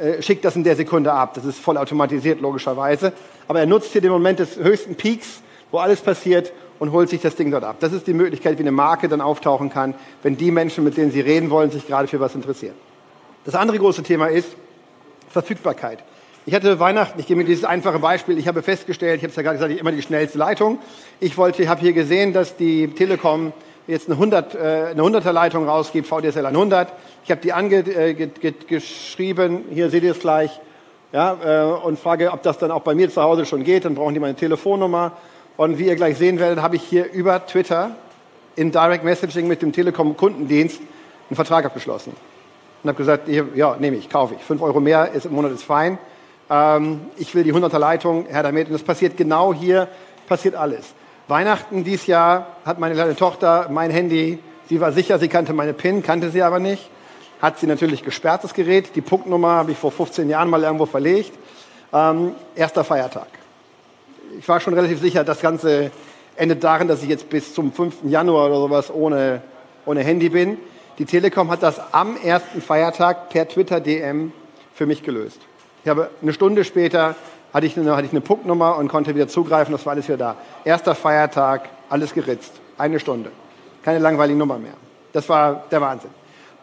äh, 0.00 0.22
schickt 0.22 0.44
das 0.44 0.56
in 0.56 0.64
der 0.64 0.76
Sekunde 0.76 1.12
ab. 1.12 1.34
Das 1.34 1.44
ist 1.44 1.58
voll 1.58 1.76
automatisiert, 1.76 2.40
logischerweise. 2.40 3.12
Aber 3.48 3.60
er 3.60 3.66
nutzt 3.66 3.92
hier 3.92 4.00
den 4.00 4.10
Moment 4.10 4.38
des 4.38 4.56
höchsten 4.56 4.94
Peaks, 4.94 5.42
wo 5.70 5.78
alles 5.78 6.00
passiert 6.00 6.52
und 6.78 6.92
holt 6.92 7.08
sich 7.08 7.20
das 7.20 7.36
Ding 7.36 7.50
dort 7.50 7.64
ab. 7.64 7.76
Das 7.80 7.92
ist 7.92 8.06
die 8.06 8.14
Möglichkeit, 8.14 8.58
wie 8.58 8.62
eine 8.62 8.72
Marke 8.72 9.08
dann 9.08 9.20
auftauchen 9.20 9.70
kann, 9.70 9.94
wenn 10.22 10.36
die 10.36 10.50
Menschen, 10.50 10.84
mit 10.84 10.96
denen 10.96 11.10
sie 11.10 11.20
reden 11.20 11.50
wollen, 11.50 11.70
sich 11.70 11.86
gerade 11.86 12.08
für 12.08 12.20
was 12.20 12.34
interessieren. 12.34 12.74
Das 13.44 13.54
andere 13.54 13.78
große 13.78 14.02
Thema 14.02 14.26
ist 14.28 14.56
Verfügbarkeit. 15.28 16.02
Ich 16.46 16.54
hatte 16.54 16.78
Weihnachten, 16.78 17.18
ich 17.18 17.26
gebe 17.26 17.38
mir 17.40 17.46
dieses 17.46 17.64
einfache 17.64 17.98
Beispiel, 17.98 18.36
ich 18.36 18.46
habe 18.48 18.62
festgestellt, 18.62 19.16
ich 19.16 19.22
habe 19.22 19.30
es 19.30 19.36
ja 19.36 19.42
gerade 19.42 19.56
gesagt, 19.56 19.72
ich 19.72 19.80
immer 19.80 19.92
die 19.92 20.02
schnellste 20.02 20.36
Leitung. 20.36 20.78
Ich 21.18 21.38
wollte, 21.38 21.66
habe 21.68 21.80
hier 21.80 21.94
gesehen, 21.94 22.34
dass 22.34 22.56
die 22.56 22.88
Telekom 22.88 23.54
jetzt 23.86 24.08
eine, 24.08 24.14
100, 24.14 24.54
äh, 24.54 24.58
eine 24.90 25.02
100er 25.02 25.32
Leitung 25.32 25.68
rausgibt, 25.68 26.06
VDSL 26.06 26.46
100. 26.46 26.92
Ich 27.24 27.30
habe 27.30 27.40
die 27.40 27.52
angeschrieben, 27.52 28.76
äh, 29.70 29.74
hier 29.74 29.90
seht 29.90 30.02
ihr 30.02 30.12
es 30.12 30.20
gleich, 30.20 30.60
ja, 31.12 31.36
äh, 31.44 31.64
und 31.84 31.98
frage, 31.98 32.32
ob 32.32 32.42
das 32.42 32.58
dann 32.58 32.70
auch 32.70 32.82
bei 32.82 32.94
mir 32.94 33.10
zu 33.10 33.22
Hause 33.22 33.46
schon 33.46 33.62
geht. 33.64 33.84
Dann 33.84 33.94
brauchen 33.94 34.14
die 34.14 34.20
meine 34.20 34.34
Telefonnummer. 34.34 35.12
Und 35.56 35.78
wie 35.78 35.86
ihr 35.86 35.94
gleich 35.94 36.18
sehen 36.18 36.40
werdet, 36.40 36.60
habe 36.60 36.76
ich 36.76 36.82
hier 36.82 37.12
über 37.12 37.46
Twitter 37.46 37.92
in 38.56 38.72
Direct 38.72 39.04
Messaging 39.04 39.46
mit 39.46 39.62
dem 39.62 39.72
Telekom-Kundendienst 39.72 40.80
einen 40.80 41.36
Vertrag 41.36 41.64
abgeschlossen. 41.64 42.12
Und 42.82 42.88
habe 42.88 42.98
gesagt, 42.98 43.28
ja, 43.28 43.76
nehme 43.78 43.96
ich, 43.96 44.10
kaufe 44.10 44.34
ich. 44.34 44.42
Fünf 44.42 44.60
Euro 44.60 44.80
mehr 44.80 45.12
ist 45.12 45.26
im 45.26 45.32
Monat 45.32 45.52
ist 45.52 45.62
fein. 45.62 45.98
Ähm, 46.50 47.02
ich 47.16 47.34
will 47.34 47.44
die 47.44 47.54
100er 47.54 47.78
Leitung, 47.78 48.26
Herr 48.28 48.42
damit. 48.42 48.66
Und 48.66 48.72
das 48.72 48.82
passiert 48.82 49.16
genau 49.16 49.54
hier, 49.54 49.88
passiert 50.26 50.56
alles. 50.56 50.94
Weihnachten 51.28 51.84
dieses 51.84 52.06
Jahr 52.06 52.46
hat 52.64 52.78
meine 52.78 52.94
kleine 52.94 53.16
Tochter 53.16 53.68
mein 53.70 53.90
Handy 53.90 54.38
Sie 54.68 54.80
war 54.80 54.92
sicher, 54.92 55.18
sie 55.18 55.28
kannte 55.28 55.52
meine 55.52 55.74
PIN, 55.74 56.02
kannte 56.02 56.30
sie 56.30 56.42
aber 56.42 56.58
nicht. 56.58 56.88
Hat 57.42 57.58
sie 57.58 57.66
natürlich 57.66 58.02
gesperrt, 58.02 58.44
das 58.44 58.54
Gerät. 58.54 58.96
Die 58.96 59.02
Punktnummer 59.02 59.50
habe 59.50 59.72
ich 59.72 59.78
vor 59.78 59.92
15 59.92 60.30
Jahren 60.30 60.48
mal 60.48 60.62
irgendwo 60.62 60.86
verlegt. 60.86 61.32
Ähm, 61.92 62.32
erster 62.54 62.82
Feiertag. 62.82 63.26
Ich 64.38 64.48
war 64.48 64.60
schon 64.60 64.74
relativ 64.74 65.00
sicher, 65.00 65.22
das 65.22 65.40
Ganze 65.40 65.90
endet 66.36 66.64
darin, 66.64 66.88
dass 66.88 67.02
ich 67.02 67.08
jetzt 67.08 67.28
bis 67.28 67.52
zum 67.54 67.72
5. 67.72 67.96
Januar 68.04 68.46
oder 68.46 68.56
sowas 68.56 68.92
ohne, 68.92 69.42
ohne 69.84 70.02
Handy 70.02 70.30
bin. 70.30 70.56
Die 70.98 71.04
Telekom 71.04 71.50
hat 71.50 71.62
das 71.62 71.80
am 71.92 72.16
ersten 72.16 72.62
Feiertag 72.62 73.28
per 73.28 73.46
Twitter 73.46 73.80
DM 73.80 74.32
für 74.74 74.86
mich 74.86 75.02
gelöst. 75.02 75.40
Ich 75.84 75.90
habe 75.90 76.10
eine 76.22 76.32
Stunde 76.32 76.64
später 76.64 77.14
hatte 77.54 77.66
ich, 77.66 77.78
eine, 77.78 77.96
hatte 77.96 78.04
ich 78.04 78.12
eine 78.12 78.20
Punktnummer 78.20 78.76
und 78.76 78.88
konnte 78.88 79.14
wieder 79.14 79.28
zugreifen, 79.28 79.72
das 79.72 79.86
war 79.86 79.92
alles 79.92 80.08
wieder 80.08 80.18
da. 80.18 80.36
Erster 80.64 80.96
Feiertag, 80.96 81.70
alles 81.88 82.12
geritzt. 82.12 82.52
Eine 82.76 82.98
Stunde. 82.98 83.30
Keine 83.84 84.00
langweilige 84.00 84.36
Nummer 84.36 84.58
mehr. 84.58 84.72
Das 85.12 85.28
war 85.28 85.62
der 85.70 85.80
Wahnsinn. 85.80 86.10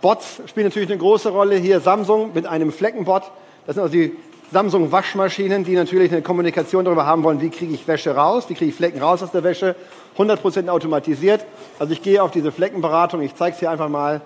Bots 0.01 0.41
spielen 0.47 0.65
natürlich 0.65 0.89
eine 0.89 0.97
große 0.97 1.29
Rolle. 1.29 1.55
Hier 1.55 1.79
Samsung 1.79 2.31
mit 2.33 2.45
einem 2.45 2.73
Fleckenbot. 2.73 3.23
Das 3.65 3.75
sind 3.75 3.83
also 3.83 3.93
die 3.93 4.17
Samsung 4.51 4.91
Waschmaschinen, 4.91 5.63
die 5.63 5.75
natürlich 5.75 6.11
eine 6.11 6.21
Kommunikation 6.21 6.83
darüber 6.83 7.05
haben 7.05 7.23
wollen, 7.23 7.39
wie 7.39 7.49
kriege 7.49 7.73
ich 7.73 7.87
Wäsche 7.87 8.13
raus, 8.13 8.49
wie 8.49 8.53
kriege 8.53 8.69
ich 8.71 8.75
Flecken 8.75 9.01
raus 9.01 9.23
aus 9.23 9.31
der 9.31 9.45
Wäsche. 9.45 9.75
100% 10.17 10.67
automatisiert. 10.67 11.45
Also 11.79 11.93
ich 11.93 12.01
gehe 12.01 12.21
auf 12.21 12.31
diese 12.31 12.51
Fleckenberatung, 12.51 13.21
ich 13.21 13.33
zeige 13.35 13.53
es 13.53 13.59
hier 13.59 13.71
einfach 13.71 13.87
mal. 13.87 14.19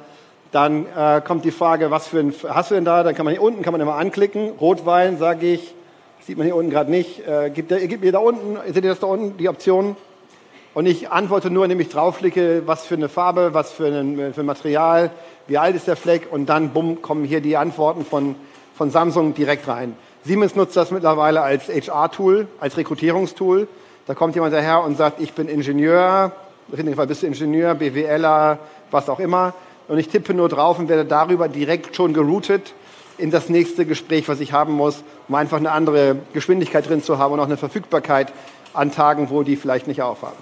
Dann 0.52 0.88
äh, 0.98 1.22
kommt 1.22 1.46
die 1.46 1.52
Frage, 1.52 1.92
was 1.92 2.08
für 2.08 2.20
ein 2.20 2.34
hast 2.48 2.72
du 2.72 2.76
denn 2.76 2.86
da? 2.86 3.04
Dann 3.04 3.14
kann 3.14 3.26
man 3.26 3.34
hier 3.34 3.44
unten 3.44 3.62
kann 3.62 3.74
man 3.74 3.82
immer 3.82 3.96
anklicken. 3.96 4.54
Rotwein, 4.60 5.20
sage 5.20 5.46
ich, 5.46 5.76
sieht 6.26 6.38
man 6.38 6.46
hier 6.46 6.56
unten 6.56 6.72
gerade 6.72 6.90
nicht. 6.90 7.26
Äh, 7.28 7.52
gibt, 7.52 7.70
gibt 7.70 8.04
mir 8.04 8.12
da 8.12 8.20
unten, 8.20 8.58
seht 8.74 8.84
ihr 8.84 8.90
das 8.90 9.00
da 9.00 9.08
unten, 9.08 9.38
die 9.38 9.48
Optionen? 9.48 9.96
Und 10.74 10.88
ich 10.88 11.10
antworte 11.10 11.52
nur, 11.52 11.64
indem 11.64 11.80
ich 11.80 11.90
draufklicke, 11.90 12.64
was 12.66 12.86
für 12.86 12.96
eine 12.96 13.10
Farbe, 13.10 13.54
was 13.54 13.72
für 13.72 13.86
ein, 13.86 14.34
für 14.34 14.42
ein 14.42 14.46
Material, 14.46 15.12
wie 15.48 15.58
alt 15.58 15.76
ist 15.76 15.88
der 15.88 15.96
Fleck 15.96 16.28
und 16.32 16.48
dann, 16.48 16.72
bumm, 16.72 17.02
kommen 17.02 17.24
hier 17.24 17.42
die 17.42 17.56
Antworten 17.56 18.04
von, 18.04 18.36
von 18.76 18.90
Samsung 18.90 19.36
direkt 19.36 19.68
rein. 19.68 19.96
Siemens 20.24 20.56
nutzt 20.56 20.76
das 20.76 20.90
mittlerweile 20.90 21.42
als 21.42 21.70
HR-Tool, 21.70 22.48
als 22.60 22.76
Rekrutierungstool. 22.76 23.68
Da 24.08 24.16
kommt 24.16 24.34
jemand 24.34 24.54
daher 24.54 24.84
und 24.84 24.98
sagt, 24.98 25.22
ich 25.22 25.34
bin 25.34 25.48
Ingenieur, 25.48 26.32
in 26.76 26.86
dem 26.88 26.96
Fall 26.96 27.08
bist 27.08 27.22
du 27.22 27.28
Ingenieur, 27.28 27.76
BWLer, 27.76 28.58
was 28.90 29.08
auch 29.10 29.20
immer. 29.20 29.54
Und 29.88 30.00
ich 30.00 30.10
tippe 30.10 30.34
nur 30.34 30.50
drauf 30.50 30.80
und 30.80 30.90
werde 30.90 31.06
darüber 31.06 31.48
direkt 31.48 31.96
schon 31.96 32.14
geroutet 32.14 32.74
in 33.18 33.32
das 33.32 33.50
nächste 33.50 33.86
Gespräch, 33.86 34.28
was 34.28 34.40
ich 34.40 34.52
haben 34.52 34.74
muss, 34.74 35.04
um 35.28 35.36
einfach 35.36 35.58
eine 35.58 35.72
andere 35.72 36.18
Geschwindigkeit 36.34 36.88
drin 36.88 37.04
zu 37.04 37.18
haben 37.18 37.34
und 37.34 37.40
auch 37.40 37.46
eine 37.46 37.58
Verfügbarkeit 37.58 38.32
an 38.74 38.92
Tagen, 38.92 39.30
wo 39.30 39.44
die 39.44 39.56
vielleicht 39.56 39.88
nicht 39.88 40.02
aufhaben. 40.02 40.38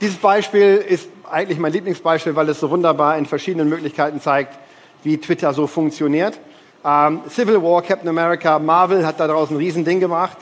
Dieses 0.00 0.16
Beispiel 0.16 0.76
ist 0.76 1.08
eigentlich 1.30 1.58
mein 1.58 1.72
Lieblingsbeispiel, 1.72 2.36
weil 2.36 2.48
es 2.48 2.60
so 2.60 2.70
wunderbar 2.70 3.18
in 3.18 3.26
verschiedenen 3.26 3.68
Möglichkeiten 3.68 4.20
zeigt, 4.20 4.58
wie 5.02 5.18
Twitter 5.18 5.52
so 5.52 5.66
funktioniert. 5.66 6.38
Ähm, 6.84 7.20
Civil 7.28 7.62
War, 7.62 7.82
Captain 7.82 8.08
America, 8.08 8.58
Marvel 8.58 9.04
hat 9.06 9.18
da 9.18 9.26
draußen 9.26 9.56
ein 9.56 9.58
Riesending 9.58 10.00
gemacht. 10.00 10.36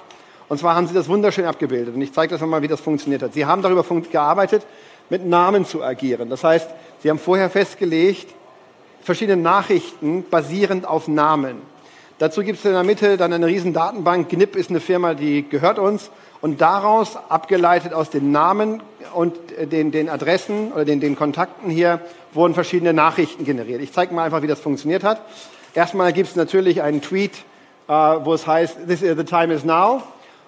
Und 0.48 0.58
zwar 0.58 0.76
haben 0.76 0.86
sie 0.86 0.94
das 0.94 1.08
wunderschön 1.08 1.44
abgebildet. 1.44 1.94
Und 1.94 2.02
ich 2.02 2.12
zeige 2.12 2.30
das 2.32 2.40
nochmal, 2.40 2.62
wie 2.62 2.68
das 2.68 2.80
funktioniert 2.80 3.22
hat. 3.22 3.32
Sie 3.32 3.46
haben 3.46 3.62
darüber 3.62 3.82
gearbeitet, 3.82 4.64
mit 5.08 5.24
Namen 5.24 5.64
zu 5.64 5.82
agieren. 5.82 6.30
Das 6.30 6.44
heißt, 6.44 6.68
sie 7.02 7.10
haben 7.10 7.18
vorher 7.18 7.50
festgelegt, 7.50 8.28
verschiedene 9.02 9.40
Nachrichten 9.40 10.24
basierend 10.30 10.86
auf 10.86 11.08
Namen. 11.08 11.56
Dazu 12.18 12.42
gibt 12.42 12.58
es 12.58 12.64
in 12.64 12.72
der 12.72 12.82
Mitte 12.82 13.18
dann 13.18 13.34
eine 13.34 13.46
riesen 13.46 13.74
Datenbank. 13.74 14.30
GNIP 14.30 14.56
ist 14.56 14.70
eine 14.70 14.80
Firma, 14.80 15.12
die 15.12 15.46
gehört 15.46 15.78
uns. 15.78 16.10
Und 16.40 16.62
daraus, 16.62 17.18
abgeleitet 17.28 17.92
aus 17.92 18.08
den 18.08 18.32
Namen 18.32 18.82
und 19.12 19.36
den, 19.70 19.90
den 19.90 20.08
Adressen 20.08 20.72
oder 20.72 20.86
den, 20.86 21.00
den 21.00 21.14
Kontakten 21.14 21.70
hier, 21.70 22.00
wurden 22.32 22.54
verschiedene 22.54 22.94
Nachrichten 22.94 23.44
generiert. 23.44 23.82
Ich 23.82 23.92
zeige 23.92 24.14
mal 24.14 24.24
einfach, 24.24 24.40
wie 24.40 24.46
das 24.46 24.60
funktioniert 24.60 25.04
hat. 25.04 25.20
Erstmal 25.74 26.14
gibt 26.14 26.30
es 26.30 26.36
natürlich 26.36 26.80
einen 26.80 27.02
Tweet, 27.02 27.32
äh, 27.86 27.92
wo 27.92 28.32
es 28.32 28.46
heißt, 28.46 28.86
This 28.88 29.02
is 29.02 29.14
the 29.16 29.24
time 29.24 29.52
is 29.52 29.64
now. 29.64 30.02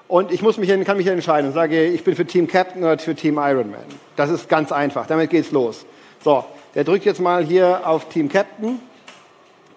Und 0.07 0.33
ich 0.33 0.41
muss 0.41 0.57
mich, 0.57 0.71
kann 0.87 0.97
mich 0.97 1.07
entscheiden 1.07 1.49
und 1.49 1.55
sage, 1.55 1.85
ich 1.85 2.03
bin 2.03 2.17
für 2.17 2.25
Team 2.25 2.49
Captain 2.49 2.83
oder 2.83 2.99
für 2.99 3.15
Team 3.15 3.37
Ironman. 3.37 3.85
Das 4.17 4.31
ist 4.31 4.49
ganz 4.49 4.73
einfach. 4.73 5.07
Damit 5.07 5.29
geht's 5.29 5.53
los. 5.53 5.85
So, 6.25 6.47
der 6.75 6.85
drückt 6.85 7.05
jetzt 7.05 7.21
mal 7.21 7.45
hier 7.45 7.83
auf 7.85 8.09
Team 8.09 8.31
Captain 8.31 8.81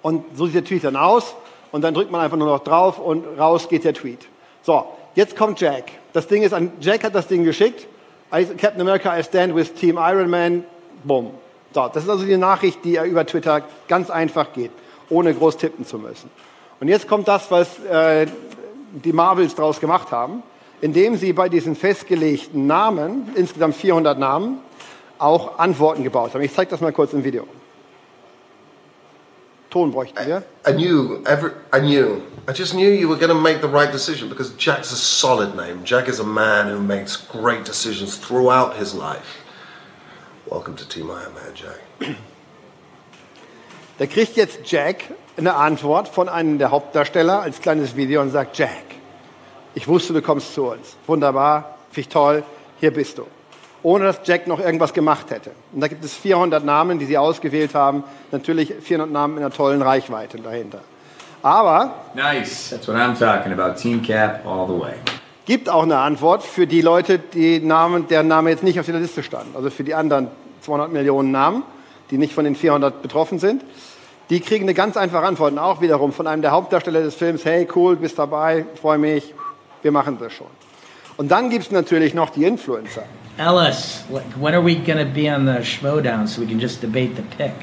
und 0.02 0.24
so 0.38 0.46
sieht 0.46 0.56
der 0.56 0.64
Tweet 0.64 0.86
dann 0.86 0.96
aus. 0.96 1.36
Und 1.72 1.82
dann 1.82 1.94
drückt 1.94 2.12
man 2.12 2.22
einfach 2.22 2.38
nur 2.38 2.48
noch 2.48 2.64
drauf 2.64 3.00
und 3.00 3.26
raus 3.38 3.70
geht 3.70 3.84
der 3.84 3.94
Tweet. 3.94 4.28
So, 4.64 4.86
jetzt 5.16 5.36
kommt 5.36 5.60
Jack. 5.60 5.86
Das 6.14 6.28
Ding 6.28 6.44
ist, 6.44 6.56
Jack 6.80 7.04
hat 7.04 7.16
das 7.16 7.28
Ding 7.28 7.44
geschickt. 7.44 7.88
Captain 8.30 8.82
America, 8.82 9.18
I 9.18 9.24
stand 9.24 9.56
with 9.56 9.74
Team 9.74 9.98
Ironman. 9.98 10.64
Boom. 11.04 11.32
So, 11.74 11.90
das 11.94 12.04
ist 12.04 12.10
also 12.10 12.26
die 12.26 12.38
Nachricht, 12.38 12.84
die 12.84 12.96
er 12.96 13.06
über 13.06 13.26
Twitter 13.26 13.64
ganz 13.88 14.10
einfach 14.10 14.54
geht 14.54 14.72
ohne 15.12 15.34
groß 15.34 15.58
tippen 15.58 15.86
zu 15.86 16.00
müssen. 16.00 16.30
Und 16.80 16.88
jetzt 16.88 17.08
kommt 17.08 17.28
das, 17.28 17.52
was 17.52 17.80
äh, 17.86 18.26
die 18.92 19.14
Marvels 19.14 19.54
daraus 19.54 19.80
gemacht 19.80 20.12
haben, 20.12 20.42
indem 20.80 21.16
sie 21.18 21.34
bei 21.34 21.48
diesen 21.48 21.76
festgelegten 21.76 22.66
Namen, 22.66 23.30
insgesamt 23.36 23.76
400 23.76 24.18
Namen, 24.18 24.60
auch 25.20 25.60
Antworten 25.60 26.04
gebaut 26.04 26.34
haben. 26.34 26.42
Ich 26.42 26.54
zeige 26.54 26.72
das 26.72 26.82
mal 26.82 26.92
kurz 26.92 27.14
im 27.14 27.24
Video. 27.24 27.46
Ton 29.72 29.92
bräuchten 29.92 30.28
wir. 30.28 30.44
I 30.68 30.74
knew, 30.74 31.24
every, 31.26 31.52
I 31.74 31.80
knew, 31.80 32.22
I 32.46 32.52
just 32.54 32.74
knew 32.74 32.92
you 32.92 33.08
were 33.08 33.16
going 33.16 33.30
to 33.30 33.42
make 33.42 33.62
the 33.62 33.70
right 33.70 33.90
decision 33.90 34.28
because 34.28 34.54
Jack's 34.58 34.92
a 34.92 34.98
solid 34.98 35.56
name. 35.56 35.86
Jack 35.86 36.10
is 36.10 36.20
a 36.20 36.26
man 36.26 36.68
who 36.68 36.80
makes 36.80 37.16
great 37.16 37.64
decisions 37.64 38.18
throughout 38.18 38.76
his 38.76 38.94
life. 38.94 39.40
Welcome 40.46 40.76
to 40.76 40.86
Team 40.86 41.10
Iron 41.10 41.34
Man, 41.34 41.56
Jack. 41.56 41.80
Da 43.98 44.08
kriegt 44.08 44.36
jetzt 44.36 44.62
Jack 44.66 45.04
eine 45.38 45.54
Antwort 45.54 46.08
von 46.08 46.28
einem 46.28 46.58
der 46.58 46.72
Hauptdarsteller 46.72 47.42
als 47.42 47.62
kleines 47.62 47.96
Video 47.96 48.22
und 48.22 48.32
sagt, 48.32 48.58
Jack, 48.58 48.84
ich 49.76 49.88
wusste, 49.88 50.12
du 50.12 50.24
kommst 50.24 50.56
zu 50.56 50.72
uns. 50.72 50.98
Wunderbar, 51.06 51.78
finde 51.92 52.02
ich 52.02 52.10
toll, 52.10 52.44
hier 52.80 52.92
bist 52.92 53.20
du. 53.20 53.28
Ohne 53.84 54.06
dass 54.06 54.22
Jack 54.24 54.48
noch 54.48 54.60
irgendwas 54.60 54.94
gemacht 54.94 55.32
hätte. 55.32 55.52
Und 55.74 55.82
da 55.82 55.88
gibt 55.88 56.04
es 56.04 56.14
400 56.14 56.64
Namen, 56.64 57.00
die 57.00 57.06
sie 57.06 57.18
ausgewählt 57.18 57.74
haben. 57.74 58.04
Natürlich 58.32 58.74
400 58.82 59.12
Namen 59.12 59.38
in 59.38 59.44
einer 59.44 59.54
tollen 59.54 59.82
Reichweite 59.82 60.38
dahinter. 60.38 60.82
Aber... 61.42 61.94
Nice, 62.14 62.70
that's 62.70 62.88
what 62.88 62.96
I'm 62.96 63.18
talking 63.18 63.52
about. 63.52 63.76
Team 63.82 64.04
Cap 64.04 64.46
all 64.46 64.68
the 64.68 64.80
way. 64.80 64.94
Gibt 65.46 65.70
auch 65.70 65.84
eine 65.84 65.98
Antwort 65.98 66.44
für 66.44 66.68
die 66.68 66.82
Leute, 66.82 67.18
die 67.18 67.60
Namen, 67.60 68.08
deren 68.08 68.28
Name 68.28 68.52
jetzt 68.52 68.64
nicht 68.64 68.80
auf 68.80 68.86
der 68.86 69.00
Liste 69.00 69.24
stand. 69.24 69.56
Also 69.56 69.72
für 69.72 69.84
die 69.84 69.96
anderen 69.96 70.28
200 70.62 70.92
Millionen 70.92 71.32
Namen, 71.32 71.64
die 72.12 72.20
nicht 72.20 72.34
von 72.34 72.46
den 72.46 72.56
400 72.56 73.02
betroffen 73.02 73.40
sind. 73.40 73.64
Die 74.30 74.40
kriegen 74.40 74.66
eine 74.66 74.76
ganz 74.76 74.96
einfache 74.96 75.26
Antwort, 75.26 75.54
und 75.54 75.60
auch 75.60 75.82
wiederum 75.82 76.14
von 76.14 76.28
einem 76.28 76.42
der 76.42 76.52
Hauptdarsteller 76.52 77.02
des 77.02 77.16
Films, 77.16 77.44
hey, 77.44 77.68
cool, 77.76 77.96
bist 77.96 78.20
dabei, 78.20 78.66
freue 78.80 78.98
mich, 78.98 79.34
wir 79.82 79.92
machen 79.92 80.18
das 80.20 80.32
schon. 80.32 80.48
Und 81.18 81.32
dann 81.32 81.50
gibt 81.50 81.66
es 81.66 81.72
natürlich 81.72 82.14
noch 82.14 82.30
die 82.30 82.46
Influencer. 82.46 83.04
Ellis, 83.42 84.04
when 84.38 84.54
are 84.54 84.62
we 84.62 84.76
going 84.76 85.00
to 85.00 85.12
be 85.12 85.28
on 85.28 85.46
the 85.46 85.64
Schmodown 85.64 86.28
so 86.28 86.42
we 86.42 86.48
can 86.48 86.60
just 86.60 86.80
debate 86.80 87.16
the 87.16 87.24
pick 87.24 87.54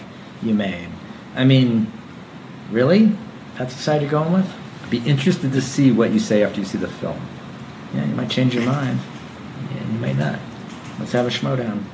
you 0.42 0.52
made? 0.52 0.88
I 1.36 1.44
mean, 1.44 1.92
really? 2.72 3.12
That's 3.56 3.74
the 3.76 3.80
side 3.80 4.02
you're 4.02 4.10
going 4.10 4.32
with? 4.32 4.52
I'd 4.82 4.90
be 4.90 4.98
interested 4.98 5.52
to 5.52 5.60
see 5.60 5.92
what 5.92 6.10
you 6.10 6.18
say 6.18 6.42
after 6.42 6.58
you 6.58 6.66
see 6.66 6.78
the 6.78 6.88
film. 6.88 7.20
Yeah, 7.94 8.04
you 8.06 8.14
might 8.16 8.28
change 8.28 8.56
your 8.56 8.64
mind. 8.64 8.98
Yeah, 9.72 9.92
you 9.92 9.98
might 10.00 10.18
not. 10.18 10.40
Let's 10.98 11.12
have 11.12 11.26
a 11.26 11.30
Schmodown. 11.30 11.84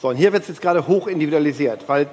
So, 0.00 0.08
und 0.08 0.16
hier 0.16 0.32
wird 0.32 0.42
es 0.42 0.48
jetzt 0.48 0.60
gerade 0.60 0.84
hoch 0.84 1.06
individualisiert, 1.06 1.88
weil 1.88 2.08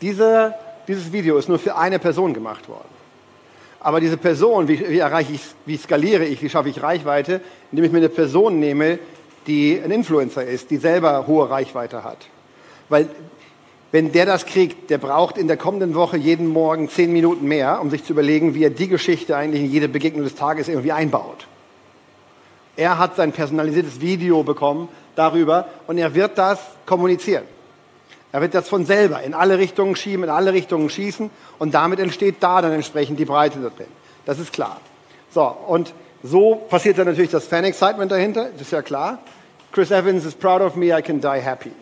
diese, 0.00 0.54
dieses 0.86 1.12
Video 1.12 1.38
ist 1.38 1.48
nur 1.48 1.58
für 1.58 1.76
eine 1.76 1.98
Person 1.98 2.32
gemacht 2.32 2.68
worden. 2.68 2.97
Aber 3.80 4.00
diese 4.00 4.16
Person, 4.16 4.68
wie, 4.68 4.88
wie 4.88 4.98
erreiche 4.98 5.32
ich, 5.32 5.40
wie 5.66 5.76
skaliere 5.76 6.24
ich, 6.24 6.42
wie 6.42 6.48
schaffe 6.48 6.68
ich 6.68 6.82
Reichweite, 6.82 7.40
indem 7.70 7.84
ich 7.84 7.92
mir 7.92 7.98
eine 7.98 8.08
Person 8.08 8.58
nehme, 8.58 8.98
die 9.46 9.80
ein 9.82 9.90
Influencer 9.90 10.44
ist, 10.44 10.70
die 10.70 10.76
selber 10.76 11.26
hohe 11.26 11.48
Reichweite 11.48 12.04
hat. 12.04 12.26
Weil 12.88 13.08
wenn 13.90 14.12
der 14.12 14.26
das 14.26 14.44
kriegt, 14.44 14.90
der 14.90 14.98
braucht 14.98 15.38
in 15.38 15.46
der 15.46 15.56
kommenden 15.56 15.94
Woche 15.94 16.18
jeden 16.18 16.48
Morgen 16.48 16.90
zehn 16.90 17.12
Minuten 17.12 17.46
mehr, 17.46 17.80
um 17.80 17.88
sich 17.90 18.04
zu 18.04 18.12
überlegen, 18.12 18.54
wie 18.54 18.64
er 18.64 18.70
die 18.70 18.88
Geschichte 18.88 19.36
eigentlich 19.36 19.62
in 19.62 19.70
jede 19.70 19.88
Begegnung 19.88 20.24
des 20.24 20.34
Tages 20.34 20.68
irgendwie 20.68 20.92
einbaut. 20.92 21.46
Er 22.76 22.98
hat 22.98 23.16
sein 23.16 23.32
personalisiertes 23.32 24.00
Video 24.00 24.42
bekommen 24.42 24.88
darüber 25.16 25.68
und 25.86 25.98
er 25.98 26.14
wird 26.14 26.36
das 26.36 26.58
kommunizieren. 26.84 27.44
Er 28.30 28.40
wird 28.40 28.54
das 28.54 28.68
von 28.68 28.84
selber 28.84 29.22
in 29.22 29.34
alle 29.34 29.58
Richtungen 29.58 29.96
schieben, 29.96 30.24
in 30.24 30.30
alle 30.30 30.52
Richtungen 30.52 30.90
schießen 30.90 31.30
und 31.58 31.74
damit 31.74 31.98
entsteht 31.98 32.36
da 32.40 32.60
dann 32.60 32.72
entsprechend 32.72 33.18
die 33.18 33.24
Breite 33.24 33.58
da 33.58 33.70
drin. 33.70 33.86
Das 34.26 34.38
ist 34.38 34.52
klar. 34.52 34.80
So, 35.30 35.44
und 35.44 35.94
so 36.22 36.56
passiert 36.56 36.98
dann 36.98 37.06
natürlich 37.06 37.30
das 37.30 37.46
Fan-Excitement 37.46 38.10
dahinter, 38.10 38.48
das 38.52 38.62
ist 38.62 38.72
ja 38.72 38.82
klar. 38.82 39.18
Chris 39.72 39.90
Evans 39.90 40.24
is 40.24 40.34
proud 40.34 40.60
of 40.60 40.76
me, 40.76 40.86
I 40.86 41.02
can 41.02 41.20
die 41.20 41.28
happy. 41.28 41.72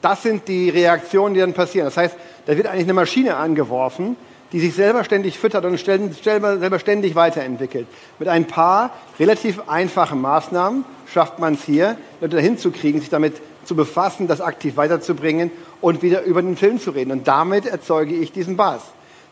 Das 0.00 0.22
sind 0.22 0.46
die 0.48 0.68
Reaktionen, 0.68 1.34
die 1.34 1.40
dann 1.40 1.54
passieren. 1.54 1.86
Das 1.86 1.96
heißt, 1.96 2.14
da 2.46 2.56
wird 2.56 2.66
eigentlich 2.66 2.84
eine 2.84 2.92
Maschine 2.92 3.36
angeworfen, 3.36 4.16
die 4.52 4.60
sich 4.60 4.74
selber 4.74 5.02
ständig 5.02 5.38
füttert 5.38 5.64
und 5.64 5.78
selber 5.78 6.78
ständig 6.78 7.14
weiterentwickelt. 7.14 7.86
Mit 8.18 8.28
ein 8.28 8.46
paar 8.46 8.90
relativ 9.18 9.68
einfachen 9.68 10.20
Maßnahmen 10.20 10.84
schafft 11.12 11.38
man 11.38 11.54
es 11.54 11.64
hier, 11.64 11.96
Leute 12.20 12.36
dahin 12.36 12.58
zu 12.58 12.70
kriegen, 12.70 13.00
sich 13.00 13.08
damit 13.08 13.40
zu 13.64 13.74
befassen, 13.76 14.26
das 14.28 14.40
aktiv 14.40 14.76
weiterzubringen 14.76 15.50
und 15.80 16.02
wieder 16.02 16.22
über 16.22 16.42
den 16.42 16.56
Film 16.56 16.80
zu 16.80 16.90
reden. 16.90 17.10
Und 17.10 17.28
damit 17.28 17.66
erzeuge 17.66 18.14
ich 18.14 18.32
diesen 18.32 18.56
Buzz, 18.56 18.82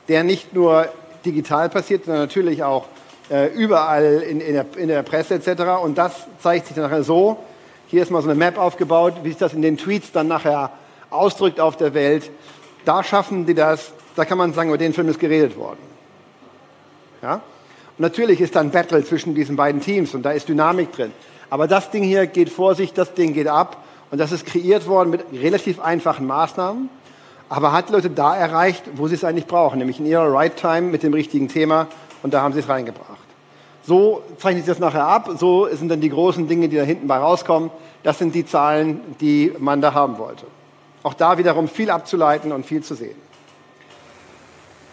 der 0.08 0.24
nicht 0.24 0.54
nur 0.54 0.88
digital 1.24 1.68
passiert, 1.68 2.04
sondern 2.04 2.22
natürlich 2.22 2.62
auch 2.62 2.86
äh, 3.30 3.52
überall 3.54 4.22
in, 4.28 4.40
in, 4.40 4.54
der, 4.54 4.66
in, 4.76 4.88
der, 4.88 5.02
Presse 5.02 5.34
etc. 5.34 5.62
Und 5.82 5.96
das 5.98 6.26
zeigt 6.40 6.66
sich 6.66 6.74
dann 6.74 6.84
nachher 6.84 7.04
so. 7.04 7.38
Hier 7.86 8.02
ist 8.02 8.10
mal 8.10 8.22
so 8.22 8.28
eine 8.28 8.38
Map 8.38 8.58
aufgebaut, 8.58 9.14
wie 9.22 9.28
sich 9.28 9.38
das 9.38 9.54
in 9.54 9.62
den 9.62 9.76
Tweets 9.76 10.12
dann 10.12 10.28
nachher 10.28 10.70
ausdrückt 11.10 11.60
auf 11.60 11.76
der 11.76 11.94
Welt. 11.94 12.30
Da 12.84 13.04
schaffen 13.04 13.46
die 13.46 13.54
das, 13.54 13.92
da 14.16 14.24
kann 14.24 14.38
man 14.38 14.52
sagen, 14.54 14.70
über 14.70 14.78
den 14.78 14.92
Film 14.92 15.08
ist 15.08 15.20
geredet 15.20 15.56
worden. 15.56 15.78
Ja? 17.22 17.34
Und 17.34 18.00
natürlich 18.00 18.40
ist 18.40 18.56
da 18.56 18.60
ein 18.60 18.70
Battle 18.70 19.04
zwischen 19.04 19.34
diesen 19.34 19.56
beiden 19.56 19.80
Teams 19.80 20.14
und 20.14 20.22
da 20.22 20.32
ist 20.32 20.48
Dynamik 20.48 20.92
drin. 20.92 21.12
Aber 21.50 21.68
das 21.68 21.90
Ding 21.90 22.02
hier 22.02 22.26
geht 22.26 22.48
vor 22.48 22.74
sich, 22.74 22.92
das 22.94 23.14
Ding 23.14 23.34
geht 23.34 23.46
ab 23.46 23.81
und 24.12 24.18
das 24.18 24.30
ist 24.30 24.46
kreiert 24.46 24.86
worden 24.86 25.10
mit 25.10 25.24
relativ 25.32 25.80
einfachen 25.80 26.26
Maßnahmen, 26.26 26.90
aber 27.48 27.72
hat 27.72 27.88
Leute 27.88 28.10
da 28.10 28.36
erreicht, 28.36 28.84
wo 28.94 29.08
sie 29.08 29.14
es 29.14 29.24
eigentlich 29.24 29.46
brauchen, 29.46 29.78
nämlich 29.78 29.98
in 29.98 30.06
ihrer 30.06 30.30
Right 30.30 30.54
Time 30.54 30.82
mit 30.82 31.02
dem 31.02 31.14
richtigen 31.14 31.48
Thema 31.48 31.88
und 32.22 32.34
da 32.34 32.42
haben 32.42 32.52
sie 32.52 32.60
es 32.60 32.68
reingebracht. 32.68 33.08
So 33.84 34.22
zeichnet 34.38 34.66
sich 34.66 34.74
das 34.74 34.78
nachher 34.78 35.06
ab, 35.06 35.30
so 35.38 35.66
sind 35.74 35.88
dann 35.88 36.02
die 36.02 36.10
großen 36.10 36.46
Dinge, 36.46 36.68
die 36.68 36.76
da 36.76 36.82
hinten 36.82 37.08
bei 37.08 37.16
rauskommen. 37.16 37.70
Das 38.02 38.18
sind 38.18 38.34
die 38.34 38.44
Zahlen, 38.44 39.00
die 39.20 39.52
man 39.58 39.80
da 39.80 39.94
haben 39.94 40.18
wollte. 40.18 40.46
Auch 41.02 41.14
da 41.14 41.38
wiederum 41.38 41.66
viel 41.66 41.90
abzuleiten 41.90 42.52
und 42.52 42.66
viel 42.66 42.82
zu 42.82 42.94
sehen. 42.94 43.16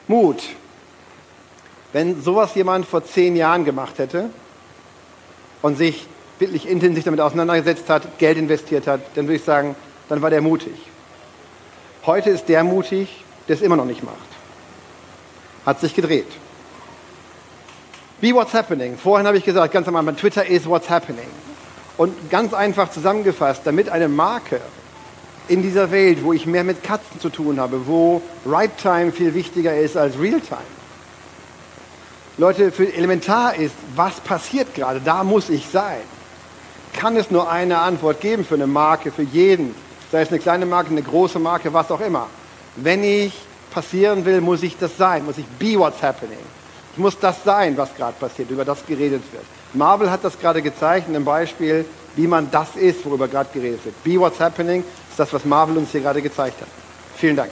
Mut. 0.07 0.41
Wenn 1.91 2.21
sowas 2.21 2.55
jemand 2.55 2.85
vor 2.85 3.03
zehn 3.03 3.35
Jahren 3.35 3.65
gemacht 3.65 3.99
hätte 3.99 4.29
und 5.61 5.77
sich 5.77 6.07
wirklich 6.39 6.67
intensiv 6.67 7.03
damit 7.03 7.19
auseinandergesetzt 7.19 7.89
hat, 7.89 8.17
Geld 8.17 8.37
investiert 8.37 8.87
hat, 8.87 9.01
dann 9.15 9.25
würde 9.25 9.35
ich 9.35 9.43
sagen, 9.43 9.75
dann 10.07 10.21
war 10.21 10.29
der 10.29 10.41
mutig. 10.41 10.73
Heute 12.05 12.29
ist 12.29 12.47
der 12.49 12.63
mutig, 12.63 13.23
der 13.47 13.55
es 13.55 13.61
immer 13.61 13.75
noch 13.75 13.85
nicht 13.85 14.03
macht. 14.03 14.15
Hat 15.65 15.79
sich 15.79 15.93
gedreht. 15.93 16.27
Be 18.21 18.33
what's 18.33 18.53
happening. 18.53 18.97
Vorhin 18.97 19.27
habe 19.27 19.37
ich 19.37 19.45
gesagt, 19.45 19.73
ganz 19.73 19.87
am 19.87 19.95
Anfang, 19.95 20.15
Twitter 20.15 20.45
is 20.45 20.67
what's 20.67 20.89
happening. 20.89 21.27
Und 21.97 22.29
ganz 22.29 22.53
einfach 22.53 22.89
zusammengefasst, 22.89 23.61
damit 23.65 23.89
eine 23.89 24.07
Marke 24.07 24.61
in 25.49 25.61
dieser 25.61 25.91
Welt, 25.91 26.23
wo 26.23 26.31
ich 26.31 26.45
mehr 26.45 26.63
mit 26.63 26.83
Katzen 26.83 27.19
zu 27.19 27.29
tun 27.29 27.59
habe, 27.59 27.87
wo 27.87 28.21
Right 28.45 28.71
Time 28.77 29.11
viel 29.11 29.33
wichtiger 29.33 29.75
ist 29.75 29.97
als 29.97 30.17
Real 30.19 30.39
Time. 30.39 30.61
Leute, 32.37 32.71
für 32.71 32.93
elementar 32.93 33.55
ist, 33.55 33.75
was 33.95 34.21
passiert 34.21 34.73
gerade, 34.73 35.01
da 35.01 35.25
muss 35.25 35.49
ich 35.49 35.67
sein. 35.67 35.99
Kann 36.93 37.15
es 37.17 37.31
nur 37.31 37.49
eine 37.49 37.79
Antwort 37.79 38.21
geben 38.21 38.43
für 38.45 38.55
eine 38.55 38.67
Marke, 38.67 39.11
für 39.11 39.23
jeden, 39.23 39.75
sei 40.11 40.21
es 40.21 40.29
eine 40.29 40.39
kleine 40.39 40.65
Marke, 40.65 40.89
eine 40.91 41.01
große 41.01 41.39
Marke, 41.39 41.73
was 41.73 41.91
auch 41.91 42.01
immer. 42.01 42.27
Wenn 42.75 43.03
ich 43.03 43.33
passieren 43.71 44.25
will, 44.25 44.41
muss 44.41 44.63
ich 44.63 44.77
das 44.77 44.97
sein, 44.97 45.25
muss 45.25 45.37
ich 45.37 45.45
be 45.45 45.77
what's 45.77 46.01
happening. 46.01 46.39
Ich 46.93 46.97
muss 46.97 47.17
das 47.19 47.43
sein, 47.43 47.77
was 47.77 47.95
gerade 47.95 48.15
passiert, 48.19 48.49
über 48.49 48.65
das 48.65 48.85
geredet 48.85 49.21
wird. 49.31 49.43
Marvel 49.73 50.09
hat 50.09 50.23
das 50.23 50.39
gerade 50.39 50.61
gezeigt 50.61 51.07
in 51.07 51.15
einem 51.15 51.25
Beispiel, 51.25 51.85
wie 52.15 52.27
man 52.27 52.49
das 52.51 52.75
ist, 52.75 53.05
worüber 53.05 53.27
gerade 53.27 53.49
geredet 53.53 53.85
wird. 53.85 54.03
Be 54.03 54.19
what's 54.19 54.39
happening 54.39 54.83
ist 55.09 55.19
das, 55.19 55.31
was 55.31 55.45
Marvel 55.45 55.77
uns 55.77 55.91
hier 55.91 56.01
gerade 56.01 56.21
gezeigt 56.21 56.59
hat. 56.59 56.67
Vielen 57.15 57.35
Dank. 57.35 57.51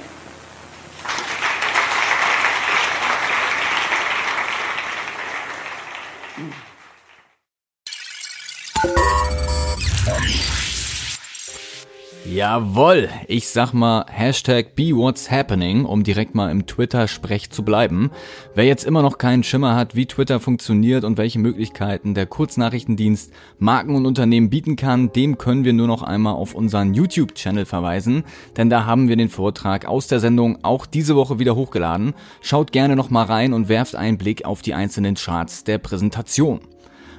Jawoll, 12.38 13.10
ich 13.28 13.50
sag 13.50 13.74
mal 13.74 14.06
Hashtag 14.08 14.76
BeWhat'sHappening, 14.76 15.86
um 15.86 16.04
direkt 16.04 16.36
mal 16.36 16.52
im 16.52 16.68
Twitter-Sprech 16.68 17.50
zu 17.50 17.64
bleiben. 17.64 18.12
Wer 18.54 18.66
jetzt 18.66 18.84
immer 18.84 19.02
noch 19.02 19.18
keinen 19.18 19.42
Schimmer 19.42 19.76
hat, 19.76 19.96
wie 19.96 20.06
Twitter 20.06 20.40
funktioniert 20.40 21.04
und 21.04 21.18
welche 21.18 21.40
Möglichkeiten 21.40 22.14
der 22.14 22.28
Kurznachrichtendienst 22.28 23.34
Marken 23.58 23.96
und 23.96 24.06
Unternehmen 24.06 24.52
bieten 24.52 24.76
kann, 24.76 25.12
dem 25.12 25.40
können 25.40 25.64
wir 25.64 25.74
nur 25.74 25.88
noch 25.88 26.04
einmal 26.04 26.36
auf 26.36 26.54
unseren 26.54 26.94
YouTube-Channel 26.94 27.66
verweisen, 27.66 28.24
denn 28.56 28.70
da 28.70 28.86
haben 28.86 29.10
wir 29.10 29.16
den 29.16 29.30
Vortrag 29.30 29.88
aus 29.88 30.06
der 30.06 30.20
Sendung 30.20 30.60
auch 30.62 30.86
diese 30.86 31.16
Woche 31.16 31.40
wieder 31.40 31.56
hochgeladen. 31.56 32.14
Schaut 32.42 32.72
gerne 32.72 32.96
noch 32.96 33.10
mal 33.10 33.26
rein 33.26 33.52
und 33.52 33.68
werft 33.68 33.96
einen 33.96 34.20
Blick 34.20 34.46
auf 34.46 34.62
die 34.62 34.76
einzelnen 34.76 35.16
Charts 35.16 35.64
der 35.64 35.80
Präsentation. 35.80 36.60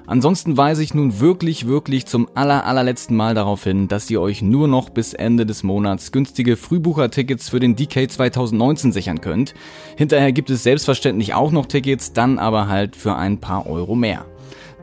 Ansonsten 0.08 0.56
weise 0.56 0.82
ich 0.82 0.94
nun 0.94 1.20
wirklich, 1.20 1.66
wirklich 1.66 2.06
zum 2.06 2.30
aller, 2.34 2.64
allerletzten 2.64 3.14
Mal 3.14 3.34
darauf 3.34 3.62
hin, 3.62 3.88
dass 3.88 4.08
ihr 4.08 4.22
euch 4.22 4.40
nur 4.40 4.66
noch 4.66 4.88
bis 4.88 5.12
Ende 5.12 5.44
des 5.44 5.62
Monats 5.62 6.12
günstige 6.12 6.56
Frühbuchertickets 6.56 7.50
für 7.50 7.60
den 7.60 7.76
DK 7.76 8.10
2019 8.10 8.92
sichern 8.92 9.20
könnt. 9.20 9.52
Hinterher 9.98 10.32
gibt 10.32 10.48
es 10.48 10.62
selbstverständlich 10.62 11.34
auch 11.34 11.52
noch 11.52 11.66
Tickets, 11.66 12.14
dann 12.14 12.38
aber 12.38 12.68
halt 12.68 12.96
für 12.96 13.16
ein 13.16 13.38
paar 13.38 13.66
Euro 13.66 13.94
mehr 13.94 14.24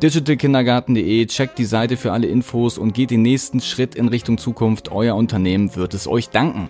digitalkindergarten.de, 0.04 1.26
checkt 1.28 1.58
die 1.58 1.66
Seite 1.66 1.96
für 1.96 2.12
alle 2.12 2.28
Infos 2.28 2.78
und 2.78 2.94
geht 2.94 3.12
den 3.12 3.22
nächsten 3.22 3.62
Schritt 3.62 3.96
in 3.96 4.10
Richtung 4.10 4.38
Zukunft. 4.38 4.92
Euer 4.92 5.16
Unternehmen 5.16 5.76
wird 5.76 5.94
es 5.94 6.08
euch 6.08 6.30
danken. 6.30 6.70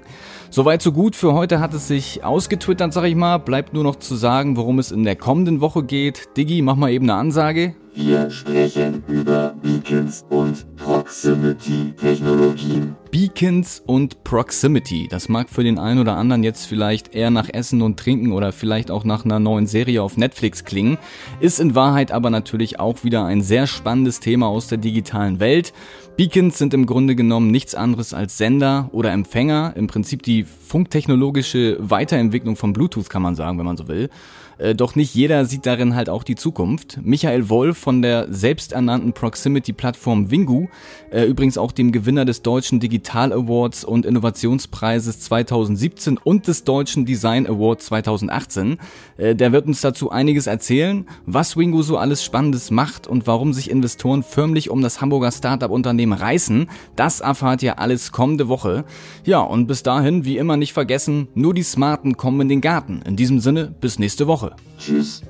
Soweit 0.56 0.82
so 0.82 0.92
gut. 0.94 1.18
Für 1.18 1.34
heute 1.34 1.60
hat 1.60 1.74
es 1.74 1.90
sich 1.90 2.24
ausgetwittert, 2.24 2.94
sag 2.94 3.04
ich 3.04 3.16
mal. 3.16 3.40
Bleibt 3.40 3.74
nur 3.74 3.84
noch 3.84 3.98
zu 3.98 4.16
sagen, 4.16 4.56
worum 4.56 4.80
es 4.80 4.90
in 4.90 5.04
der 5.04 5.18
kommenden 5.18 5.60
Woche 5.60 5.84
geht. 5.84 6.30
Diggi, 6.38 6.62
mach 6.62 6.78
mal 6.78 6.92
eben 6.92 7.10
eine 7.10 7.20
Ansage. 7.20 7.76
Wir 7.94 8.30
sprechen 8.30 9.04
über 9.08 9.54
Beacons 9.62 10.24
und 10.30 10.66
Proximity-Technologien. 10.78 12.96
Beacons 13.12 13.84
und 13.86 14.24
Proximity. 14.24 15.10
Das 15.10 15.28
mag 15.30 15.50
für 15.50 15.64
den 15.64 15.78
einen 15.78 16.00
oder 16.00 16.18
anderen 16.18 16.44
jetzt 16.44 16.66
vielleicht 16.66 17.14
eher 17.16 17.30
nach 17.32 17.48
Essen 17.50 17.82
und 17.82 17.98
Trinken 17.98 18.34
oder 18.34 18.52
vielleicht 18.52 18.92
auch 18.92 19.06
nach 19.06 19.24
einer 19.24 19.40
neuen 19.40 19.68
Serie 19.68 20.04
auf 20.04 20.18
Netflix 20.18 20.66
klingen, 20.66 20.98
ist 21.40 21.62
in 21.62 21.76
Wahrheit 21.76 22.12
aber 22.12 22.30
natürlich 22.30 22.78
auch 22.80 23.06
wieder 23.06 23.24
ein 23.26 23.42
sehr 23.42 23.68
spannendes 23.68 24.20
Thema 24.20 24.48
aus 24.48 24.68
der 24.68 24.78
digitalen 24.78 25.40
Welt. 25.40 25.72
Beacons 26.18 26.58
sind 26.58 26.74
im 26.74 26.86
Grunde 26.86 27.14
genommen 27.14 27.52
nichts 27.52 27.76
anderes 27.76 28.14
als 28.14 28.38
Sender 28.38 28.88
oder 28.94 29.12
Empfänger, 29.12 29.74
im 29.76 29.88
Prinzip 29.88 30.24
die 30.24 30.46
funktechnologische 30.46 31.78
Weiterentwicklung 31.82 32.56
von 32.56 32.72
Bluetooth 32.72 33.10
kann 33.10 33.22
man 33.22 33.36
sagen, 33.36 33.58
wenn 33.58 33.66
man 33.66 33.76
so 33.76 33.90
will. 33.90 34.10
Äh, 34.58 34.76
doch 34.76 34.96
nicht 34.96 35.14
jeder 35.16 35.46
sieht 35.46 35.66
darin 35.66 35.96
halt 35.96 36.10
auch 36.10 36.24
die 36.24 36.36
Zukunft. 36.36 37.00
Michael 37.02 37.50
Wolf 37.50 37.78
von 37.78 38.02
der 38.02 38.32
selbsternannten 38.32 39.14
Proximity-Plattform 39.14 40.32
Wingu, 40.32 40.68
äh, 41.12 41.26
übrigens 41.26 41.58
auch 41.58 41.72
dem 41.72 41.92
Gewinner 41.92 42.26
des 42.26 42.42
Deutschen 42.42 42.80
Digital 42.80 43.34
Awards 43.34 43.84
und 43.84 44.06
Innovationspreises 44.06 45.20
2017 45.22 46.18
und 46.18 46.48
des 46.48 46.64
Deutschen 46.64 47.06
Design 47.06 47.48
Awards 47.48 47.86
2018, 47.88 48.78
äh, 49.18 49.36
der 49.36 49.52
wird 49.52 49.68
uns 49.68 49.82
dazu 49.82 50.10
einiges 50.10 50.48
erzählen, 50.48 51.06
was 51.26 51.58
Wingu 51.58 51.82
so 51.82 51.98
alles 51.98 52.24
Spannendes 52.24 52.72
macht 52.72 53.08
und 53.08 53.28
warum 53.28 53.54
sich 53.54 53.70
Investoren 53.70 54.24
förmlich 54.24 54.70
um 54.70 54.82
das 54.82 55.02
Hamburger 55.02 55.32
Startup-Unternehmen 55.32 56.14
reißen. 56.14 56.70
Das 56.96 57.20
erfahrt 57.20 57.64
ihr 57.64 57.80
alles 57.80 58.12
kommende 58.12 58.48
Woche. 58.48 58.86
Ja, 59.26 59.40
und 59.42 59.68
bis 59.68 59.84
dahin, 59.84 60.26
wie 60.26 60.38
immer 60.38 60.58
nicht 60.58 60.74
vergessen, 60.74 61.28
nur 61.34 61.54
die 61.54 61.64
Smarten 61.64 62.18
kommen 62.18 62.42
in 62.42 62.50
den 62.50 62.62
Garten. 62.62 63.02
In 63.06 63.16
diesem 63.16 63.40
Sinne, 63.40 63.74
bis 63.80 64.00
nächste 64.00 64.28
Woche. 64.46 64.56
Tschüss. 64.78 65.22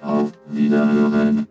Auf 0.00 0.32
Wiederhören. 0.48 1.46